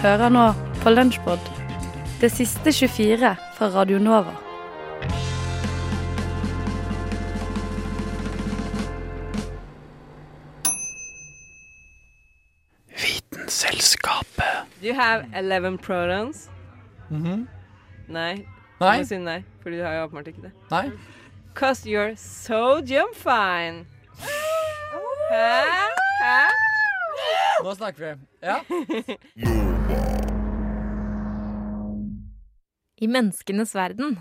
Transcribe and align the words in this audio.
Hører 0.00 0.30
nå 0.32 0.46
på 0.80 0.90
Lunsjpod, 0.90 1.48
det 2.22 2.30
siste 2.32 2.72
24 2.72 3.34
fra 3.56 3.66
Radio 3.74 3.98
Nova. 4.00 4.32
Vitenselskapet. 12.88 14.64
Do 14.80 14.86
you 14.86 14.94
have 14.94 15.26
11 15.34 15.78
pronouns? 15.78 16.48
-hmm. 17.10 17.46
Nei. 18.08 18.46
Nei. 18.80 18.96
Du 18.96 18.98
må 18.98 19.04
si 19.04 19.18
nei, 19.18 19.44
fordi 19.62 19.76
du 19.76 19.84
har 19.84 19.92
jo 19.92 20.04
åpenbart 20.04 20.26
ikke 20.26 20.42
det. 20.42 20.52
Nei. 20.70 20.90
Cause 21.54 21.90
you're 21.90 22.16
so 22.16 22.80
jump 22.80 23.14
fine. 23.14 23.84
Hæ? 25.30 25.64
Hæ? 26.24 26.48
Nå 27.64 27.74
snakker 27.74 28.14
vi. 28.14 28.20
Ja. 28.42 28.56
I 33.00 33.08
menneskenes 33.08 33.70
verden 33.72 34.18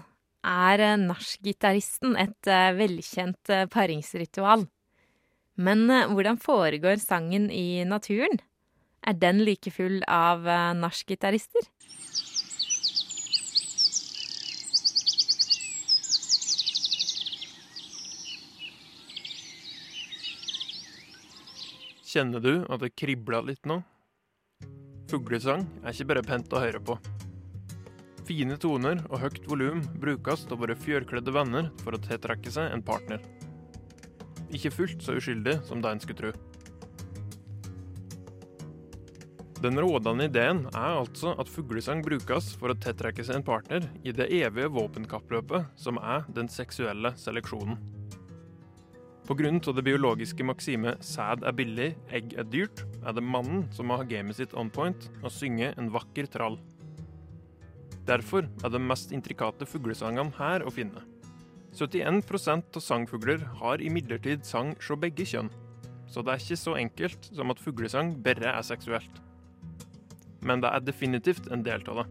er 0.47 0.79
eh, 0.79 0.99
nachgitaristen 1.01 2.13
et 2.15 2.47
eh, 2.47 2.69
velkjent 2.77 3.51
eh, 3.51 3.65
paringsritual. 3.67 4.69
Men 5.59 5.89
hvordan 6.13 6.39
foregår 6.39 7.01
sangen 7.03 7.49
i 7.51 7.83
naturen? 7.83 8.39
Er 9.03 9.17
den 9.19 9.43
like 9.43 9.73
full 9.75 9.99
av 10.07 10.47
nachgitarister? 10.79 11.67
Kjenner 22.07 22.39
du 22.39 22.53
at 22.71 22.79
det 22.87 22.95
kribler 22.95 23.51
litt 23.51 23.67
nå? 23.67 23.81
Fuglesang 25.11 25.67
er 25.83 25.91
ikke 25.91 26.13
bare 26.13 26.29
pent 26.31 26.55
å 26.55 26.63
høre 26.63 26.79
på. 26.79 26.95
Fine 28.29 28.59
toner 28.61 28.99
og 29.09 29.23
høyt 29.23 29.39
volum 29.49 29.79
brukes 29.97 30.43
av 30.53 30.59
våre 30.61 30.75
fjørkledde 30.77 31.31
venner 31.33 31.71
for 31.81 31.97
å 31.97 32.01
tiltrekke 32.03 32.51
seg 32.53 32.69
en 32.69 32.83
partner. 32.85 33.23
Ikke 34.53 34.69
fullt 34.69 35.01
så 35.01 35.15
uskyldig 35.17 35.55
som 35.65 35.81
det 35.81 35.95
en 35.95 36.01
skulle 36.03 36.19
tro. 36.19 36.29
Den 39.65 39.81
rådende 39.81 40.29
ideen 40.29 40.61
er 40.69 40.99
altså 40.99 41.33
at 41.41 41.49
fuglesang 41.49 42.05
brukes 42.05 42.53
for 42.61 42.69
å 42.69 42.77
tiltrekke 42.77 43.25
seg 43.25 43.39
en 43.39 43.47
partner 43.49 43.89
i 44.05 44.13
det 44.13 44.29
evige 44.43 44.69
våpenkappløpet 44.77 45.73
som 45.81 45.97
er 45.97 46.29
den 46.37 46.53
seksuelle 46.53 47.15
seleksjonen. 47.17 47.81
Av 49.29 49.75
det 49.75 49.85
biologiske 49.85 50.45
maksime 50.45 50.99
'sæd 51.01 51.43
er 51.45 51.53
billig, 51.53 51.95
egg 52.13 52.33
er 52.37 52.45
dyrt', 52.45 52.85
er 53.05 53.13
det 53.13 53.23
mannen 53.25 53.65
som 53.73 53.89
må 53.89 53.97
ha 53.97 54.03
gamet 54.03 54.37
sitt 54.37 54.53
on 54.53 54.69
point 54.69 55.09
og 55.23 55.31
synge 55.31 55.73
en 55.77 55.89
vakker 55.89 56.29
trall. 56.29 56.57
Derfor 58.09 58.47
er 58.63 58.71
de 58.73 58.79
mest 58.81 59.11
intrikate 59.13 59.67
fuglesangene 59.69 60.33
her 60.39 60.63
å 60.65 60.71
finne. 60.73 61.03
71% 61.77 62.77
av 62.79 62.81
sangfugler 62.81 63.43
har 63.59 63.83
imidlertid 63.85 64.47
sang 64.47 64.71
fra 64.81 64.97
begge 64.97 65.27
kjønn, 65.29 65.51
så 66.09 66.23
det 66.25 66.33
er 66.33 66.41
ikke 66.41 66.57
så 66.57 66.73
enkelt 66.79 67.29
som 67.29 67.53
at 67.53 67.61
fuglesang 67.61 68.15
bare 68.25 68.55
er 68.55 68.65
seksuelt. 68.65 69.21
Men 70.41 70.63
det 70.63 70.71
er 70.73 70.87
definitivt 70.87 71.51
en 71.53 71.61
del 71.67 71.85
av 71.91 72.01
det. 72.01 72.07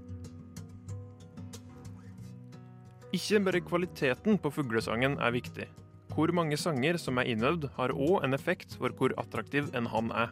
Ikke 3.19 3.43
bare 3.43 3.65
kvaliteten 3.65 4.39
på 4.39 4.53
fuglesangen 4.53 5.17
er 5.19 5.35
viktig. 5.35 5.67
Hvor 6.15 6.31
mange 6.37 6.59
sanger 6.61 6.99
som 7.01 7.19
er 7.19 7.33
innøvd, 7.33 7.71
har 7.75 7.95
òg 7.97 8.23
en 8.23 8.37
effekt 8.37 8.77
for 8.79 8.95
hvor 8.95 9.17
attraktiv 9.19 9.73
en 9.75 9.89
hann 9.91 10.13
er. 10.13 10.31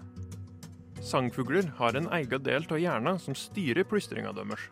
Sangfugler 1.02 1.72
har 1.80 1.96
en 1.96 2.10
egen 2.20 2.42
del 2.44 2.66
av 2.68 2.82
hjernen 2.82 3.18
som 3.22 3.34
styrer 3.38 3.88
plystringa 3.88 4.34
deres. 4.36 4.68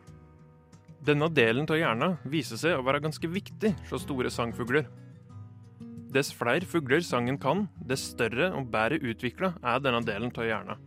Denne 1.04 1.26
delen 1.28 1.66
av 1.68 1.76
hjernen 1.76 2.14
viser 2.32 2.56
seg 2.56 2.78
å 2.78 2.84
være 2.86 3.02
ganske 3.04 3.28
viktig 3.28 3.74
hos 3.90 4.06
store 4.06 4.30
sangfugler. 4.32 4.86
Dess 6.14 6.30
flere 6.32 6.64
fugler 6.64 7.02
sangen 7.04 7.36
kan, 7.42 7.66
dess 7.76 8.06
større 8.14 8.46
og 8.56 8.70
bedre 8.72 8.96
utvikla 9.02 9.50
er 9.60 9.82
denne 9.84 10.00
delen 10.06 10.32
av 10.32 10.46
hjernen. 10.48 10.78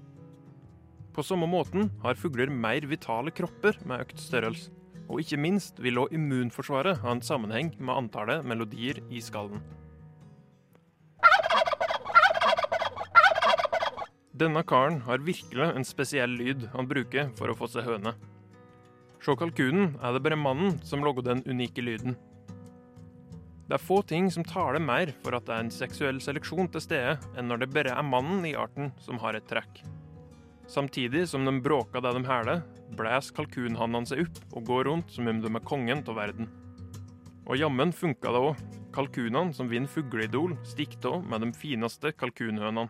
På 1.13 1.22
samme 1.25 1.45
måten 1.50 1.91
har 2.01 2.17
fugler 2.17 2.50
mer 2.50 2.88
vitale 2.89 3.33
kropper 3.33 3.78
med 3.85 4.07
økt 4.07 4.23
størrelse. 4.23 4.72
Og 5.07 5.22
ikke 5.22 5.38
minst 5.39 5.78
vil 5.79 6.01
òg 6.01 6.16
immunforsvaret 6.17 6.97
ha 7.03 7.13
en 7.13 7.22
sammenheng 7.23 7.69
med 7.78 7.94
antallet 7.94 8.41
melodier 8.44 8.97
i 9.13 9.22
skallen. 9.23 9.61
Denne 14.38 14.66
karen 14.67 14.99
har 15.05 15.23
virkelig 15.25 15.69
en 15.69 15.88
spesiell 15.88 16.34
lyd 16.41 16.67
han 16.73 16.89
bruker 16.89 17.29
for 17.38 17.53
å 17.53 17.55
få 17.57 17.69
seg 17.72 17.88
høne. 17.88 18.16
Se 19.23 19.35
kalkunen 19.35 19.95
er 20.01 20.13
det 20.16 20.23
bare 20.23 20.39
mannen 20.39 20.78
som 20.85 21.03
lager 21.03 21.25
den 21.25 21.44
unike 21.50 21.83
lyden. 21.83 22.16
Det 23.67 23.75
er 23.75 23.83
få 23.83 24.00
ting 24.07 24.29
som 24.31 24.45
taler 24.47 24.79
mer 24.79 25.09
for 25.23 25.35
at 25.35 25.47
det 25.47 25.55
er 25.55 25.66
en 25.66 25.73
seksuell 25.73 26.22
seleksjon 26.23 26.69
til 26.72 26.83
stede, 26.83 27.17
enn 27.35 27.50
når 27.51 27.66
det 27.66 27.73
bare 27.73 27.95
er 27.97 28.05
mannen 28.07 28.45
i 28.47 28.55
arten 28.55 28.94
som 29.03 29.19
har 29.19 29.35
et 29.35 29.47
trekk. 29.50 29.81
Samtidig 30.72 31.25
som 31.28 31.44
de 31.47 31.51
bråker 31.63 32.03
det 32.03 32.13
de 32.16 32.23
hæler, 32.28 32.63
blæs 32.95 33.33
kalkunhannene 33.35 34.07
seg 34.07 34.23
opp 34.23 34.39
og 34.55 34.66
går 34.69 34.88
rundt 34.88 35.11
som 35.11 35.28
om 35.28 35.41
de 35.44 35.51
er 35.51 35.67
kongen 35.67 36.03
av 36.07 36.16
verden. 36.16 36.47
Og 37.47 37.59
jammen 37.59 37.91
funka 37.95 38.31
det 38.31 38.44
òg. 38.51 38.63
Kalkunene 38.95 39.55
som 39.55 39.67
vinner 39.72 39.91
fugleidol, 39.91 40.55
stikker 40.67 41.17
av 41.17 41.28
med 41.28 41.44
de 41.44 41.51
fineste 41.55 42.11
kalkunhønene. 42.16 42.88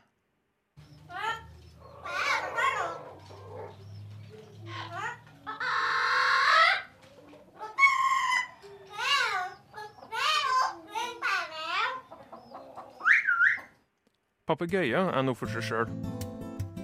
Papegøyer 14.48 15.10
er 15.12 15.26
noe 15.28 15.36
for 15.36 15.52
seg 15.52 15.60
sjøl. 15.68 15.90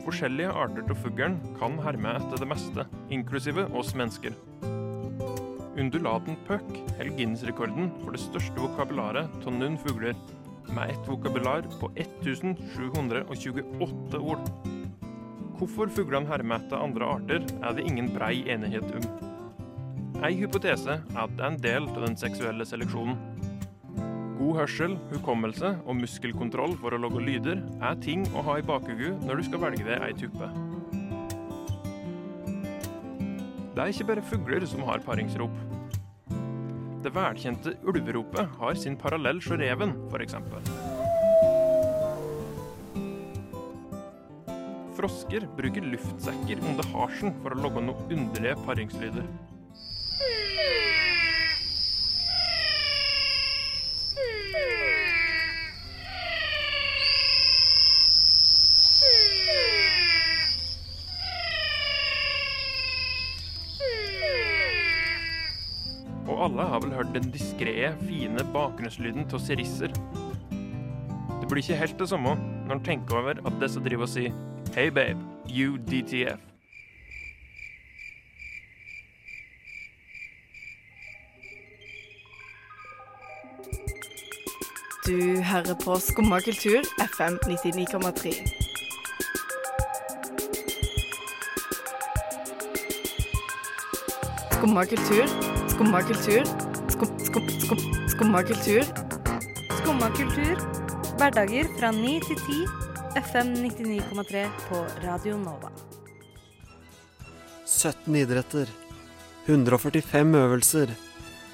Forskjellige 0.04 0.52
arter 0.52 0.84
av 0.84 1.00
fuglen 1.00 1.38
kan 1.56 1.80
herme 1.86 2.12
etter 2.20 2.36
det 2.42 2.50
meste, 2.52 2.84
inklusive 3.16 3.64
oss 3.80 3.94
mennesker. 3.96 4.36
Undulaten 5.80 6.36
puck 6.44 6.68
holder 6.98 7.16
Guinness-rekorden 7.16 7.88
for 8.02 8.12
det 8.12 8.20
største 8.26 8.60
vokabularet 8.60 9.32
av 9.48 9.54
noen 9.56 9.80
fugler, 9.80 10.12
med 10.76 10.92
et 10.92 11.08
vokabular 11.08 11.64
på 11.80 11.88
1728 12.04 14.20
ord. 14.20 14.44
Hvorfor 15.56 15.88
fuglene 15.96 16.28
hermer 16.28 16.60
etter 16.60 16.84
andre 16.84 17.08
arter, 17.16 17.40
er 17.64 17.72
det 17.78 17.88
ingen 17.88 18.12
brei 18.12 18.44
enighet 18.44 18.92
om. 19.00 19.08
Ei 20.20 20.36
hypotese 20.36 21.00
er 21.00 21.16
at 21.16 21.32
det 21.38 21.44
er 21.46 21.52
en 21.54 21.64
del 21.64 21.88
av 21.96 22.04
den 22.10 22.20
seksuelle 22.20 22.68
seleksjonen. 22.68 23.33
God 24.44 24.58
hørsel, 24.58 24.98
hukommelse 25.08 25.70
og 25.88 25.96
muskelkontroll 25.96 26.74
for 26.82 26.92
å 26.92 26.98
logge 27.00 27.22
lyder 27.24 27.62
er 27.80 28.00
ting 28.04 28.26
å 28.36 28.42
ha 28.44 28.58
i 28.60 28.66
bakhodet 28.68 29.14
når 29.24 29.40
du 29.40 29.44
skal 29.48 29.62
velge 29.62 29.86
deg 29.88 30.04
ei 30.04 30.16
tuppe. 30.20 30.50
Det 33.72 33.86
er 33.86 33.94
ikke 33.94 34.08
bare 34.10 34.26
fugler 34.28 34.66
som 34.68 34.84
har 34.90 35.06
paringsrop. 35.06 35.56
Det 37.06 37.14
velkjente 37.16 37.78
ulveropet 37.88 38.60
har 38.60 38.76
sin 38.84 39.00
parallell 39.00 39.40
hos 39.40 39.56
reven, 39.64 39.96
f.eks. 40.12 40.36
Frosker 45.00 45.48
bruker 45.56 45.88
luftsekker 45.96 46.68
under 46.68 46.92
harsen 46.92 47.32
for 47.40 47.56
å 47.56 47.64
logge 47.64 47.88
noen 47.88 48.12
underlige 48.20 48.60
paringslyder. 48.68 49.32
Den 67.14 67.32
diskré, 67.34 67.92
fine 68.08 68.46
bakgrunnslyden 68.54 69.28
av 69.34 69.42
sirisser. 69.42 69.94
Det 71.42 71.50
blir 71.50 71.62
ikke 71.62 71.78
helt 71.78 72.00
det 72.00 72.10
samme 72.10 72.38
når 72.68 72.78
en 72.78 72.84
tenker 72.88 73.20
over 73.20 73.40
at 73.46 73.62
disse 73.62 73.82
driver 73.84 74.08
og 74.08 74.14
sier 74.16 74.34
Hey 74.74 74.90
babe, 74.90 75.20
you 75.48 75.78
DTF. 75.78 76.42
Du 85.06 85.42
hører 85.44 85.76
på 85.84 85.96
Skumma 86.00 86.40
kultur, 86.40 86.80
FM 87.00 87.38
99,3. 87.46 88.64
Skumma 94.52 94.86
kultur, 94.86 95.28
skumma 95.70 96.02
kultur, 96.02 96.63
skumma 98.14 98.44
kultur. 98.44 98.84
Skumma 99.82 100.10
kultur. 100.14 100.60
Hverdager 101.18 101.66
fra 101.80 101.90
9 101.92 102.20
til 102.28 102.38
10. 102.38 102.58
FM 103.18 103.54
99,3 103.64 104.44
på 104.68 104.82
Radio 105.06 105.38
Nova. 105.38 105.72
17 107.66 108.16
idretter, 108.16 108.70
145 109.46 110.38
øvelser, 110.38 110.94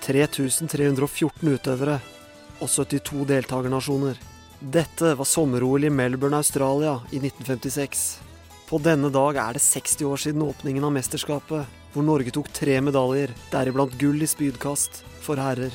3314 0.04 1.54
utøvere 1.56 2.00
og 2.60 2.68
72 2.68 3.26
deltakernasjoner. 3.30 4.20
Dette 4.60 5.14
var 5.16 5.28
sommer-OL 5.28 5.88
i 5.88 5.94
Melbourne, 5.94 6.42
Australia 6.44 6.98
i 7.12 7.22
1956. 7.22 8.08
På 8.68 8.82
denne 8.84 9.12
dag 9.16 9.40
er 9.40 9.56
det 9.56 9.64
60 9.64 10.04
år 10.12 10.24
siden 10.28 10.44
åpningen 10.44 10.84
av 10.84 10.96
mesterskapet, 10.96 11.78
hvor 11.94 12.04
Norge 12.06 12.36
tok 12.36 12.52
tre 12.52 12.82
medaljer, 12.84 13.32
deriblant 13.54 13.96
gull 14.02 14.20
i 14.24 14.28
spydkast, 14.28 15.06
for 15.24 15.40
herrer. 15.40 15.72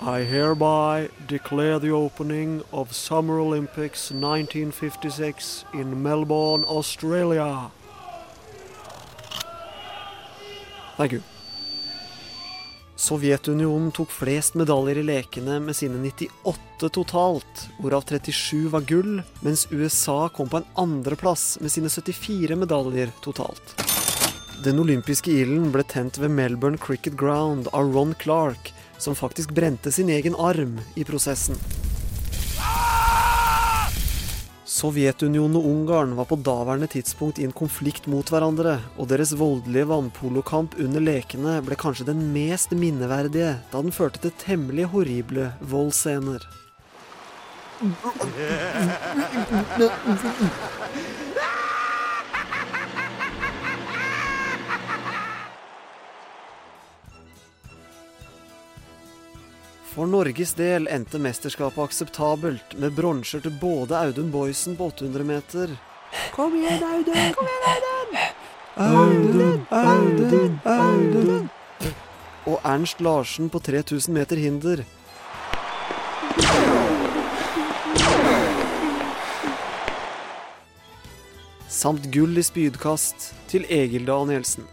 I 0.00 0.24
hereby 0.24 1.08
declare 1.26 1.78
the 1.78 1.90
opening 1.90 2.62
of 2.70 2.94
Summer 2.94 3.38
Olympics 3.40 4.10
1956 4.10 5.64
in 5.74 6.02
Melbourne, 6.02 6.64
Australia. 6.64 7.70
Thank 10.96 11.12
you. 11.12 11.22
Sovjetunionen 12.96 13.90
tok 13.92 14.10
flest 14.10 14.54
medaljer 14.54 15.00
i 15.00 15.02
lekene 15.04 15.58
med 15.60 15.76
sine 15.76 15.98
98 16.00 16.88
totalt, 16.92 17.66
hvorav 17.80 18.04
37 18.08 18.68
var 18.72 18.84
gull, 18.88 19.20
mens 19.40 19.66
USA 19.70 20.28
kom 20.28 20.48
på 20.48 20.60
en 20.60 20.70
andreplass 20.74 21.58
med 21.60 21.72
sine 21.72 21.92
74 21.92 22.56
medaljer 22.56 23.12
totalt. 23.24 23.95
Den 24.64 24.78
olympiske 24.80 25.30
ilden 25.30 25.68
ble 25.72 25.84
tent 25.84 26.16
ved 26.18 26.32
Melbourne 26.32 26.78
Cricket 26.80 27.16
Ground 27.20 27.68
av 27.76 27.92
Ron 27.92 28.14
Clark, 28.18 28.72
som 28.98 29.14
faktisk 29.14 29.50
brente 29.52 29.92
sin 29.92 30.08
egen 30.08 30.34
arm 30.34 30.78
i 30.94 31.04
prosessen. 31.04 31.60
Sovjetunionen 34.76 35.56
og 35.60 35.66
Ungarn 35.70 36.16
var 36.18 36.26
på 36.28 36.36
daværende 36.44 36.88
tidspunkt 36.92 37.38
i 37.40 37.46
en 37.46 37.54
konflikt 37.56 38.08
mot 38.10 38.28
hverandre, 38.32 38.78
og 38.96 39.08
deres 39.12 39.32
voldelige 39.38 39.88
vannpolokamp 39.92 40.76
under 40.82 41.04
lekene 41.04 41.60
ble 41.64 41.78
kanskje 41.80 42.08
den 42.10 42.26
mest 42.34 42.74
minneverdige, 42.76 43.54
da 43.72 43.82
den 43.84 43.94
førte 43.94 44.20
til 44.24 44.34
temmelig 44.40 44.88
horrible 44.92 45.52
voldsscener. 45.60 46.44
For 59.96 60.04
Norges 60.04 60.50
del 60.52 60.90
endte 60.92 61.16
mesterskapet 61.16 61.80
akseptabelt, 61.80 62.74
med 62.76 62.92
bronser 62.92 63.40
til 63.40 63.54
både 63.56 63.96
Audun 63.96 64.28
Boysen 64.28 64.74
på 64.76 64.90
800 64.90 65.24
meter 65.24 65.72
Kom 66.34 66.52
igjen, 66.58 66.84
Audun! 66.84 67.32
Kom 67.32 67.48
igjen, 67.48 67.86
Audun! 67.94 68.18
Audun, 68.76 69.64
Audun, 69.72 70.60
Audun! 70.68 71.48
Og 72.44 72.60
Ernst 72.60 73.00
Larsen 73.00 73.48
på 73.48 73.58
3000 73.58 74.12
meter 74.12 74.36
hinder. 74.36 74.84
Samt 81.72 82.12
gull 82.12 82.36
i 82.36 82.44
spydkast 82.44 83.32
til 83.48 83.64
Egil 83.72 84.04
Danielsen. 84.04 84.68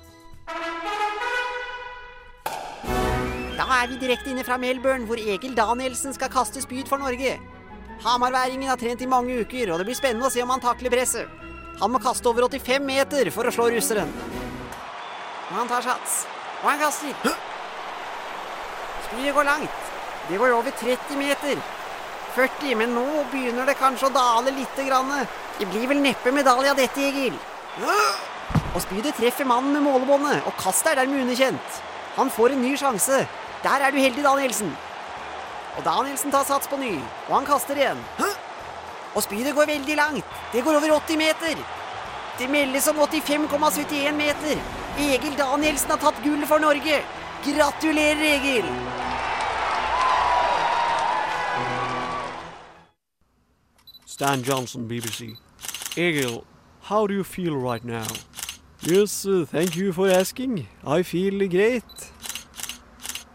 Direkte 4.03 4.31
inne 4.31 4.43
fra 4.45 4.59
Melbourne, 4.59 5.07
hvor 5.07 5.19
Egil 5.19 5.55
Danielsen 5.57 6.15
skal 6.15 6.31
kaste 6.31 6.61
spyd 6.63 6.89
for 6.91 7.01
Norge. 7.01 7.37
Hamarværingen 8.03 8.67
har 8.67 8.79
trent 8.79 9.01
i 9.01 9.09
mange 9.09 9.39
uker, 9.41 9.71
og 9.71 9.79
det 9.79 9.87
blir 9.87 9.97
spennende 9.97 10.27
å 10.27 10.33
se 10.33 10.43
om 10.43 10.51
han 10.51 10.63
takler 10.63 10.91
presset. 10.91 11.39
Han 11.79 11.93
må 11.93 12.01
kaste 12.03 12.29
over 12.29 12.45
85 12.49 12.83
meter 12.85 13.31
for 13.33 13.47
å 13.47 13.53
slå 13.53 13.69
russeren. 13.73 14.11
Og 15.49 15.55
han 15.55 15.71
tar 15.71 15.85
sats. 15.85 16.23
Og 16.61 16.69
han 16.69 16.81
kaster. 16.81 17.15
Spydet 19.07 19.35
går 19.35 19.47
langt. 19.47 19.79
Det 20.29 20.39
går 20.39 20.55
over 20.55 20.75
30 20.79 21.17
meter. 21.19 21.63
40, 22.35 22.75
men 22.79 22.95
nå 22.97 23.23
begynner 23.31 23.67
det 23.69 23.77
kanskje 23.77 24.09
å 24.09 24.13
dale 24.13 24.53
grann. 24.87 25.11
Det 25.59 25.67
blir 25.69 25.87
vel 25.87 26.01
neppe 26.01 26.31
medalje 26.31 26.71
av 26.71 26.77
dette, 26.77 27.01
Egil. 27.01 27.35
Og 28.73 28.81
spydet 28.81 29.15
treffer 29.17 29.45
mannen 29.45 29.73
med 29.75 29.85
målebåndet, 29.85 30.47
og 30.47 30.57
kastet 30.57 30.93
er 30.93 31.03
dermed 31.03 31.21
underkjent. 31.25 31.81
Han 32.15 32.29
får 32.29 32.53
en 32.53 32.61
ny 32.61 32.75
sjanse. 32.77 33.23
Der 33.63 33.69
er 33.85 33.91
du 33.91 33.97
heldig, 33.97 34.23
Danielsen. 34.23 34.73
Og 35.77 35.85
Danielsen 35.85 36.31
tar 36.31 36.43
sats 36.43 36.67
på 36.67 36.77
ny, 36.77 36.97
og 37.29 37.35
han 37.37 37.45
kaster 37.47 37.77
igjen. 37.79 38.01
Og 39.15 39.23
spydet 39.23 39.55
går 39.55 39.65
veldig 39.65 39.95
langt. 39.95 40.25
Det 40.53 40.63
går 40.63 40.75
over 40.79 40.97
80 40.97 41.17
meter. 41.17 41.61
Det 42.39 42.49
meldes 42.49 42.87
om 42.87 42.99
85,71 42.99 44.11
meter. 44.11 44.59
Egil 44.99 45.37
Danielsen 45.37 45.89
har 45.89 46.01
tatt 46.01 46.19
gull 46.25 46.45
for 46.49 46.59
Norge. 46.59 46.99
Gratulerer, 47.45 48.23
Egil! 48.35 48.67
Stan 54.05 54.41
Johnson, 54.41 54.87
BBC. 54.87 55.37
Egil, 55.97 56.43
how 56.81 57.07
do 57.07 57.13
you 57.13 57.23
feel 57.23 57.55
right 57.55 57.85
now? 57.85 58.05
Yes, 58.81 59.25
uh, 59.25 59.45
thank 59.45 59.77
you 59.77 59.93
for 59.93 60.09
asking. 60.09 60.67
I 60.85 61.03
feel 61.03 61.47
great. 61.47 62.12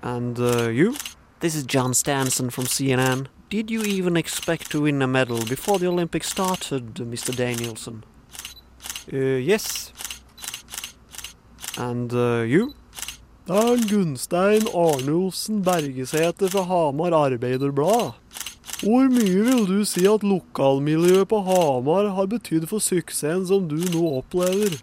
And 0.02 0.38
uh, 0.38 0.68
you? 0.68 0.94
This 1.40 1.54
is 1.54 1.64
John 1.64 1.94
Stanson 1.94 2.50
from 2.50 2.64
CNN. 2.64 3.26
Did 3.50 3.70
you 3.70 3.82
even 3.82 4.16
expect 4.16 4.70
to 4.72 4.82
win 4.82 5.00
a 5.02 5.06
medal 5.06 5.44
before 5.44 5.78
the 5.78 5.86
Olympics 5.86 6.28
started, 6.28 6.94
Mr. 6.94 7.34
Danielson? 7.34 8.04
Uh, 9.12 9.16
yes. 9.16 9.92
And 11.78 12.12
uh, 12.12 12.42
you? 12.42 12.74
Det 13.48 13.56
er 13.56 13.88
Gunstein 13.88 14.66
Arnulfsen 14.76 15.62
Bergesæter 15.64 16.48
fra 16.48 16.62
Hamar 16.62 17.14
Arbeiderblad. 17.16 18.12
Hvor 18.82 19.08
mye 19.08 19.44
vil 19.46 19.64
du 19.66 19.84
si 19.88 20.04
at 20.06 20.22
lokalmiljøet 20.22 21.30
på 21.30 21.40
Hamar 21.46 22.10
har 22.14 22.28
betydd 22.28 22.66
for 22.68 22.84
suksessen 22.84 23.46
som 23.48 23.64
du 23.70 23.78
nå 23.94 24.02
opplever? 24.18 24.76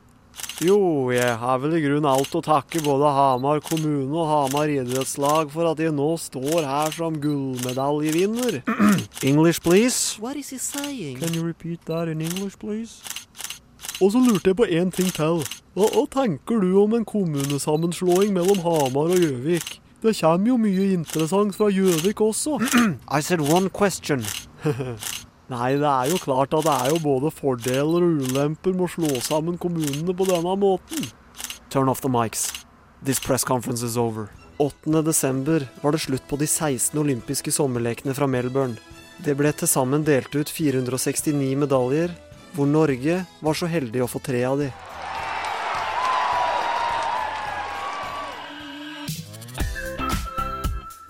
Jo, 0.64 1.12
jeg 1.12 1.34
har 1.36 1.58
vel 1.60 1.74
i 1.76 1.82
grunnen 1.84 2.06
alt 2.08 2.32
å 2.38 2.40
takke 2.40 2.80
både 2.80 3.10
Hamar 3.12 3.60
kommune 3.66 4.08
og 4.16 4.30
Hamar 4.30 4.72
idrettslag 4.72 5.50
for 5.52 5.68
at 5.68 5.82
jeg 5.84 5.92
nå 5.92 6.14
står 6.22 6.64
her 6.64 6.96
som 6.96 7.18
gullmedaljevinner. 7.20 8.62
English, 9.30 9.60
please. 9.60 10.16
What 10.24 10.40
is 10.40 10.54
he 10.56 10.58
saying? 10.58 11.20
Can 11.20 11.36
you 11.36 11.44
repeat 11.44 11.84
that 11.92 12.08
in 12.08 12.22
English, 12.24 12.56
please? 12.58 13.04
Og 14.00 14.14
så 14.16 14.24
lurte 14.24 14.54
jeg 14.54 14.56
på 14.56 14.70
én 14.72 14.96
ting 14.96 15.12
til. 15.12 15.44
Hva, 15.76 15.92
hva 15.92 16.06
tenker 16.16 16.64
du 16.64 16.72
om 16.80 16.96
en 16.96 17.04
kommunesammenslåing 17.04 18.32
mellom 18.36 18.64
Hamar 18.64 19.12
og 19.12 19.20
Gjøvik? 19.20 19.82
Det 20.06 20.16
kommer 20.22 20.54
jo 20.54 20.58
mye 20.62 20.92
interessant 20.96 21.56
fra 21.60 21.68
Gjøvik 21.68 22.24
også. 22.24 22.62
I 23.18 23.20
said 23.20 23.44
one 23.44 23.68
question. 23.68 24.24
Nei, 25.46 25.75
det 25.78 25.86
er 25.86 26.10
jo 26.10 26.18
klart 26.18 26.56
at 26.58 26.66
det 26.66 26.74
er 26.74 26.90
jo 26.90 27.02
både 27.04 27.30
fordeler 27.30 28.02
og 28.02 28.24
ulemper 28.25 28.74
med 28.74 28.88
å 28.88 28.94
slå 28.96 29.12
sammen 29.22 29.60
kommunene 29.62 30.16
på 30.18 30.25
denne 30.25 30.56
måten. 30.58 31.06
Turn 31.70 31.92
off 31.92 32.02
the 32.02 32.10
mics. 32.10 32.48
This 33.06 33.20
press 33.22 33.44
conference 33.46 33.86
is 33.86 33.98
over. 33.98 34.32
8. 34.58 35.04
desember 35.06 35.68
var 35.84 35.94
det 35.94 36.02
slutt 36.02 36.25
på 36.25 36.40
de 36.42 36.48
16 36.48 36.98
olympiske 36.98 37.54
sommerlekene 37.54 38.16
fra 38.18 38.25
Melbourne. 38.25 38.80
Det 39.22 39.36
ble 39.38 39.52
til 39.54 39.70
sammen 39.70 40.04
delt 40.08 40.34
ut 40.34 40.50
469 40.50 41.54
medaljer, 41.62 42.16
hvor 42.56 42.66
Norge 42.66 43.22
var 43.44 43.60
så 43.60 43.70
heldig 43.70 44.02
å 44.02 44.10
få 44.10 44.24
tre 44.25 44.42
av 44.50 44.58
de. 44.64 44.72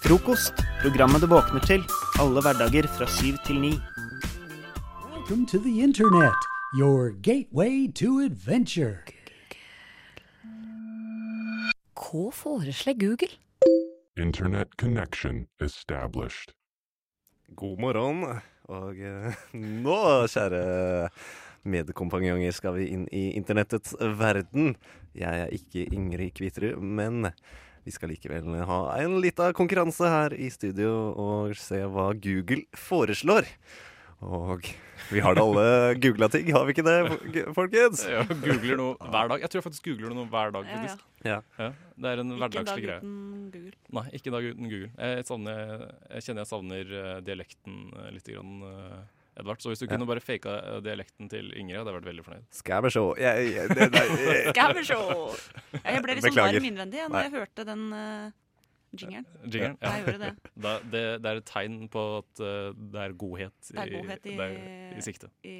Frokost. 0.06 0.60
Programmet 0.84 1.24
du 1.24 1.32
våkner 1.32 1.64
til. 1.66 1.86
Alle 2.22 2.44
hverdager 2.44 2.86
fra 2.98 3.08
syv 3.10 3.40
til 3.48 3.64
ni. 3.64 3.72
Welcome 5.26 5.48
to 5.48 5.58
the 5.58 5.82
internet, 5.82 6.38
your 6.78 7.10
gateway 7.10 7.88
to 7.98 8.20
adventure. 8.20 9.02
Hva 11.98 12.30
foreslår 12.30 12.94
Google? 12.94 13.32
Internet 14.22 14.78
connection 14.78 15.48
established. 15.60 16.54
God 17.56 17.82
morgen, 17.82 18.22
og 18.70 19.02
eh, 19.02 19.34
nå, 19.58 19.98
kjære 20.30 20.62
medkompanjonger, 21.74 22.54
skal 22.54 22.78
vi 22.78 22.92
inn 22.94 23.10
i 23.10 23.32
internettets 23.34 23.98
verden. 24.22 24.76
Jeg 25.18 25.48
er 25.48 25.58
ikke 25.58 25.88
Ingrid 25.90 26.36
Kviterud, 26.38 26.78
men 26.78 27.32
vi 27.82 27.98
skal 27.98 28.14
likevel 28.14 28.62
ha 28.70 28.80
en 29.02 29.18
lita 29.26 29.50
konkurranse 29.58 30.06
her 30.06 30.38
i 30.38 30.54
studio 30.54 30.94
og 31.18 31.58
se 31.58 31.82
hva 31.82 32.12
Google 32.14 32.70
foreslår. 32.78 33.50
Og 34.24 34.64
vi 35.12 35.20
har 35.22 35.36
da 35.36 35.44
alle 35.44 35.66
googla 36.02 36.30
ting, 36.32 36.48
har 36.56 36.64
vi 36.66 36.74
ikke 36.74 36.86
det, 36.88 37.42
folkens? 37.54 38.06
Ja, 38.10 38.24
googler 38.30 38.78
noe 38.80 39.10
hver 39.12 39.28
dag. 39.34 39.42
Jeg 39.44 39.52
tror 39.52 39.60
jeg 39.60 39.66
faktisk 39.68 39.90
googler 39.92 40.16
noe 40.16 40.26
hver 40.32 40.54
dag, 40.56 40.70
Ja, 40.72 40.96
ja. 41.26 41.42
Ja. 41.60 41.68
det 41.98 42.14
er 42.14 42.22
en 42.24 42.32
Ikke 42.38 42.62
en 42.62 42.66
dag 42.70 42.80
greie. 42.86 42.98
uten 43.02 43.52
Google. 43.52 43.74
Nei, 43.98 44.06
ikke 44.18 44.32
en 44.32 44.38
dag 44.38 44.48
uten 44.54 44.70
Google. 44.72 44.90
Jeg, 44.98 45.26
savner, 45.28 45.84
jeg 46.16 46.26
kjenner 46.30 46.42
jeg 46.46 46.50
savner 46.54 46.96
eh, 47.02 47.20
dialekten 47.28 47.78
eh, 48.00 48.10
litt 48.16 48.32
grann, 48.32 48.56
eh, 48.72 49.04
Edvard. 49.42 49.60
Så 49.62 49.70
hvis 49.74 49.80
du 49.84 49.86
Ja. 49.86 49.92
kunne 49.98 50.08
bare 50.08 50.24
faka 50.24 50.80
dialekten 50.86 51.30
til 51.30 51.52
Ingrid, 51.60 51.76
hadde 51.82 51.92
jeg 51.92 52.00
vært 52.00 52.10
veldig 52.14 52.24
fornøyd. 52.26 52.46
Skal 52.56 52.82
vi 52.88 52.90
se 52.96 53.04
jeg, 53.20 53.52
jeg, 53.52 53.68
det, 53.76 53.90
nei, 53.92 54.06
jeg, 54.24 54.56
Skal 54.56 54.74
vi 54.80 54.84
sjå. 54.88 55.00
Jeg 55.84 56.02
ble 56.06 56.16
litt 56.16 56.24
sånn 56.24 56.32
Beklager. 56.32 56.56
varm 56.56 56.70
innvendig 56.72 57.04
når 57.12 57.28
jeg 57.28 57.34
hørte 57.36 57.66
den 57.68 57.84
uh, 57.92 58.30
jingeren. 59.02 59.28
Jingeren? 59.44 59.78
Ja, 59.82 59.94
jeg 59.98 60.06
gjorde 60.06 60.26
det. 60.26 60.34
Da, 60.66 60.74
det. 60.80 61.06
Det 61.22 61.32
er 61.32 61.40
et 61.42 61.48
tegn 61.50 61.78
på 61.92 62.04
at 62.22 62.44
eh, 62.44 62.74
det 62.96 63.06
er 63.06 63.16
godhet, 63.20 63.56
Det 63.70 63.80
er 63.82 63.94
godhet 63.98 64.28
i, 64.28 64.34
i, 64.34 64.38
der, 64.40 64.60
i 64.96 65.06
sikte. 65.06 65.30
i 65.46 65.56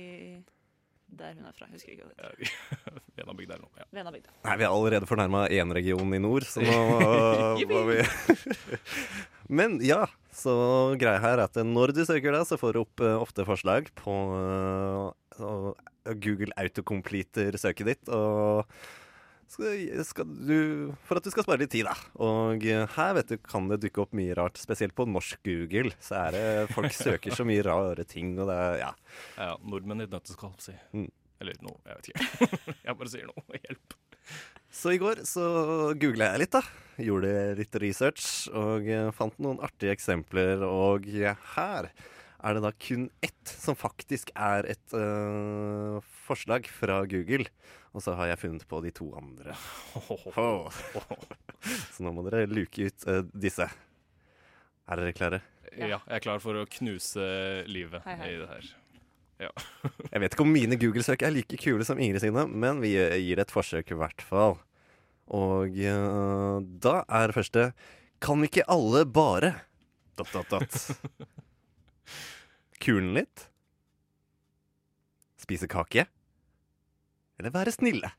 Der 1.16 1.36
hun 1.38 1.48
er 1.50 1.56
fra. 1.58 1.68
Husker 1.72 1.94
ikke 1.94 2.08
hva 2.08 2.14
det 2.14 2.48
heter. 2.48 3.00
Eller 3.22 3.62
noe. 3.62 3.72
Ja. 3.80 3.88
Venabygda. 4.00 4.36
Nei, 4.48 4.58
vi 4.60 4.68
har 4.68 4.76
allerede 4.76 5.10
fornærma 5.10 5.46
én 5.54 5.74
region 5.76 6.16
i 6.16 6.22
nord, 6.22 6.48
så 6.50 6.64
nå 6.66 6.80
må 7.72 7.84
vi 7.92 8.00
Men 9.48 9.78
ja, 9.86 10.06
så 10.34 10.56
greia 11.00 11.22
her 11.22 11.38
er 11.38 11.46
at 11.46 11.60
når 11.62 11.94
du 11.96 12.04
søker 12.08 12.34
deg, 12.34 12.48
så 12.50 12.58
får 12.60 12.76
du 12.76 12.82
opp 12.82 13.04
uh, 13.04 13.16
ofte 13.22 13.46
forslag 13.48 13.92
på 14.00 14.16
uh, 14.34 15.74
Google 16.24 16.56
autocompleter 16.60 17.58
søket 17.62 17.92
ditt. 17.92 18.10
Og 18.10 18.66
skal, 19.56 20.30
du, 20.48 20.94
for 21.08 21.20
at 21.20 21.26
du 21.26 21.32
skal 21.34 21.46
spare 21.46 21.62
litt 21.64 21.72
tid, 21.74 21.88
da. 21.88 21.96
Og 22.24 22.64
her 22.96 23.18
vet 23.18 23.34
du, 23.34 23.36
kan 23.42 23.70
det 23.72 23.82
dukke 23.84 24.04
opp 24.04 24.16
mye 24.18 24.36
rart, 24.38 24.60
spesielt 24.62 24.96
på 24.98 25.08
norsk 25.10 25.42
Google. 25.48 25.94
Så 26.04 26.18
er 26.20 26.36
det 26.36 26.46
folk 26.76 26.96
søker 27.06 27.36
så 27.36 27.46
mye 27.48 27.66
rare 27.66 28.08
ting, 28.10 28.34
og 28.40 28.50
det 28.52 28.60
ja. 28.82 28.92
Ja, 29.38 29.54
nordmenn 29.64 30.04
i 30.04 30.08
et 30.08 30.16
nøtteskall, 30.16 30.56
si. 30.64 30.76
Mm. 30.96 31.12
Eller 31.44 31.62
noe, 31.66 31.78
jeg 31.86 32.00
vet 32.00 32.12
ikke. 32.12 32.50
jeg 32.88 33.00
bare 33.02 33.12
sier 33.12 33.30
noe. 33.32 33.62
Hjelp. 33.62 33.96
Så 34.76 34.92
i 34.92 35.00
går 35.00 35.22
så 35.28 35.46
googla 36.00 36.34
jeg 36.34 36.44
litt, 36.44 36.56
da. 36.56 36.64
Gjorde 37.06 37.32
litt 37.60 37.78
research 37.84 38.28
og 38.56 38.88
fant 39.16 39.40
noen 39.44 39.62
artige 39.64 39.96
eksempler. 39.96 40.64
Og 40.68 41.08
her 41.56 41.90
er 42.46 42.58
det 42.58 42.64
da 42.66 42.72
kun 42.78 43.08
ett 43.26 43.52
som 43.52 43.78
faktisk 43.78 44.32
er 44.36 44.68
et 44.70 44.96
øh, 44.98 46.02
forslag 46.28 46.68
fra 46.70 47.02
Google. 47.10 47.48
Og 47.96 48.04
så 48.04 48.12
har 48.20 48.28
jeg 48.28 48.42
funnet 48.42 48.66
på 48.68 48.82
de 48.84 48.92
to 48.92 49.08
andre. 49.16 49.56
Så 51.96 52.04
nå 52.04 52.12
må 52.12 52.26
dere 52.28 52.50
luke 52.52 52.90
ut 52.90 53.06
uh, 53.08 53.22
disse. 53.32 53.68
Er 54.86 55.00
dere 55.00 55.16
klare? 55.16 55.40
Ja. 55.76 55.98
jeg 55.98 56.18
er 56.18 56.24
klar 56.24 56.42
for 56.44 56.56
å 56.60 56.66
knuse 56.72 57.24
livet 57.68 58.04
Hei, 58.08 58.16
hei. 58.20 58.28
i 58.34 58.42
det 58.42 58.50
her. 58.52 58.68
Ja. 59.44 59.50
Jeg 60.14 60.22
vet 60.24 60.36
ikke 60.36 60.46
om 60.46 60.54
mine 60.56 60.78
Google-søk 60.80 61.26
er 61.28 61.34
like 61.36 61.58
kule 61.60 61.84
som 61.84 62.00
Ingrid 62.00 62.24
sine, 62.24 62.46
men 62.48 62.80
vi 62.80 62.94
eh, 62.96 63.18
gir 63.20 63.42
et 63.44 63.52
forsøk 63.52 63.92
i 63.92 63.98
hvert 64.00 64.24
fall. 64.24 64.56
Og 65.36 65.76
uh, 65.76 66.62
da 66.64 67.02
er 67.10 67.28
det 67.28 67.36
første 67.36 67.66
Kan 68.24 68.46
ikke 68.46 68.64
alle 68.72 69.02
bare 69.10 69.50
dot, 70.16 70.32
dot, 70.32 70.48
dot. 70.54 70.78
Kulen 72.86 73.12
litt? 73.18 73.48
Spise 75.42 75.68
kake? 75.68 76.06
Eller 77.40 77.54
være 77.54 77.74
snille? 77.76 78.12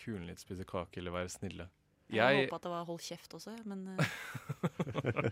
Kulen 0.00 0.26
litt, 0.28 0.42
spise 0.42 0.66
kake 0.68 1.00
eller 1.00 1.14
være 1.14 1.32
snille. 1.32 1.68
Jeg, 2.06 2.18
Jeg, 2.18 2.46
håpa 2.46 2.60
at 2.60 2.66
det 2.66 2.70
var 2.70 2.84
hold 2.86 3.00
kjeft 3.02 3.32
også, 3.34 3.52
men 3.66 3.80
eh, 3.90 4.10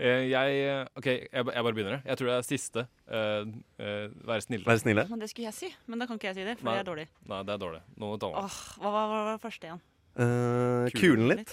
eh, 0.00 0.22
jeg 0.30 0.86
OK, 0.96 1.08
jeg, 1.10 1.28
jeg 1.28 1.44
bare 1.44 1.74
begynner. 1.76 1.98
jeg. 2.00 2.16
Tror 2.16 2.30
det 2.30 2.36
er 2.38 2.46
siste. 2.48 2.86
Uh, 3.04 3.52
uh, 3.76 4.06
være 4.24 4.40
snille. 4.46 4.64
Være 4.64 4.80
snille? 4.80 5.04
men 5.10 5.20
det 5.20 5.28
skulle 5.32 5.50
jeg 5.50 5.58
si. 5.58 5.70
Men 5.86 6.00
da 6.00 6.08
kan 6.08 6.16
ikke 6.16 6.30
jeg 6.30 6.38
si 6.38 6.46
det, 6.48 6.56
for 6.62 6.70
Nei. 6.70 6.78
det 6.78 6.84
er 6.86 6.88
dårlig. 6.88 7.06
Nei, 7.28 7.42
det 7.44 7.56
er 7.56 7.60
dårlig. 7.66 7.82
Noe 8.00 8.16
annet. 8.16 8.40
Åh, 8.40 8.58
hva 8.80 8.94
var, 8.94 9.08
hva 9.12 9.22
var 9.26 9.32
det 9.34 9.42
første 9.44 9.68
igjen? 9.68 9.82
Uh, 10.16 10.88
kulen 10.96 11.28
litt? 11.34 11.52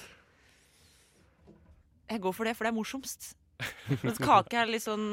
Jeg 2.14 2.24
går 2.24 2.36
for 2.36 2.48
det, 2.48 2.56
for 2.56 2.64
det 2.64 2.72
er 2.72 2.78
morsomst. 2.78 3.34
Mens 4.06 4.24
kake 4.30 4.56
er 4.60 4.72
litt 4.72 4.86
sånn 4.86 5.04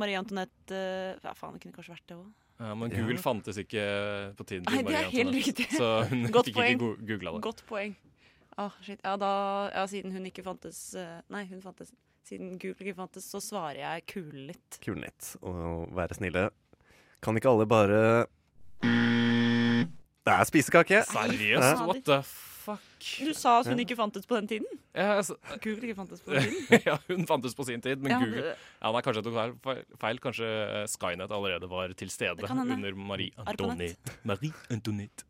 Marie 0.00 0.18
Antoinette 0.20 0.76
Ja, 1.24 1.32
faen, 1.36 1.56
det 1.56 1.64
kunne 1.64 1.76
kanskje 1.76 1.96
vært 1.96 2.06
det 2.12 2.18
òg. 2.20 2.28
Ja, 2.58 2.72
men 2.74 2.90
Google 2.90 3.18
fantes 3.22 3.58
ikke 3.62 3.82
på 4.34 4.44
tiden 4.48 4.64
Nei, 4.66 4.80
det 4.82 4.96
er 4.98 5.10
helt 5.12 5.34
riktig. 5.36 5.68
Så 5.78 5.90
hun 6.10 6.24
Godt 6.34 6.48
fikk 6.50 6.56
poeng. 6.58 6.72
ikke 6.74 6.80
go- 6.82 7.06
googla 7.12 7.32
det. 7.36 7.42
Godt 7.44 7.62
poeng. 7.68 7.92
Ah, 8.58 8.74
shit. 8.82 8.98
Ja, 9.06 9.12
da, 9.20 9.28
ja, 9.70 9.84
siden 9.86 10.10
hun 10.16 10.24
ikke 10.26 10.42
fantes 10.42 10.80
eh, 10.98 11.20
Nei, 11.30 11.44
hun 11.52 11.60
fantes 11.62 11.92
Siden 12.26 12.56
Google 12.60 12.82
ikke 12.88 12.96
fantes, 12.98 13.24
så 13.30 13.38
svarer 13.40 13.78
jeg 13.78 14.02
kulen 14.10 14.48
litt. 14.50 14.80
Kulen 14.84 15.00
litt 15.06 15.30
og 15.40 15.86
være 15.96 16.18
snille. 16.18 16.42
Kan 17.24 17.38
ikke 17.40 17.48
alle 17.54 17.64
bare 17.70 18.00
Det 18.82 20.34
er 20.34 20.44
spisekake. 20.44 21.00
Seriøst? 21.08 21.64
Ja. 21.64 21.86
What 21.88 22.02
the 22.04 22.18
fuck? 22.68 23.08
Du 23.24 23.32
sa 23.36 23.56
at 23.62 23.70
hun 23.72 23.80
ikke 23.84 23.96
fantes 23.98 24.28
på 24.28 24.36
den 24.38 24.48
tiden. 24.50 24.80
Ja, 24.96 25.16
altså, 25.18 25.36
Google 25.62 25.88
ikke 25.88 25.96
fantes 25.98 26.20
på 26.24 26.34
den 26.36 26.48
tiden. 26.52 26.82
ja, 26.86 26.96
hun 27.08 27.24
fantes 27.28 27.56
på 27.58 27.66
sin 27.68 27.80
tid, 27.84 27.96
men 28.04 28.12
Ja, 28.14 28.20
Google 28.22 28.44
Ja, 28.52 28.92
nei, 28.94 29.02
Kanskje 29.06 29.22
jeg 29.22 29.28
tok 29.30 29.38
feil, 29.64 29.82
feil-. 30.04 30.20
Kanskje 30.28 30.52
eh, 30.82 30.84
Skynet 30.90 31.32
allerede 31.32 31.68
var 31.70 31.96
til 31.98 32.10
stede 32.12 32.36
Det 32.42 32.48
kan 32.52 32.60
hende. 32.62 32.76
under 32.78 32.94
Marie. 33.14 33.32
Antoinette. 33.46 34.14
Marie 34.30 34.52
Antoinette 34.70 35.26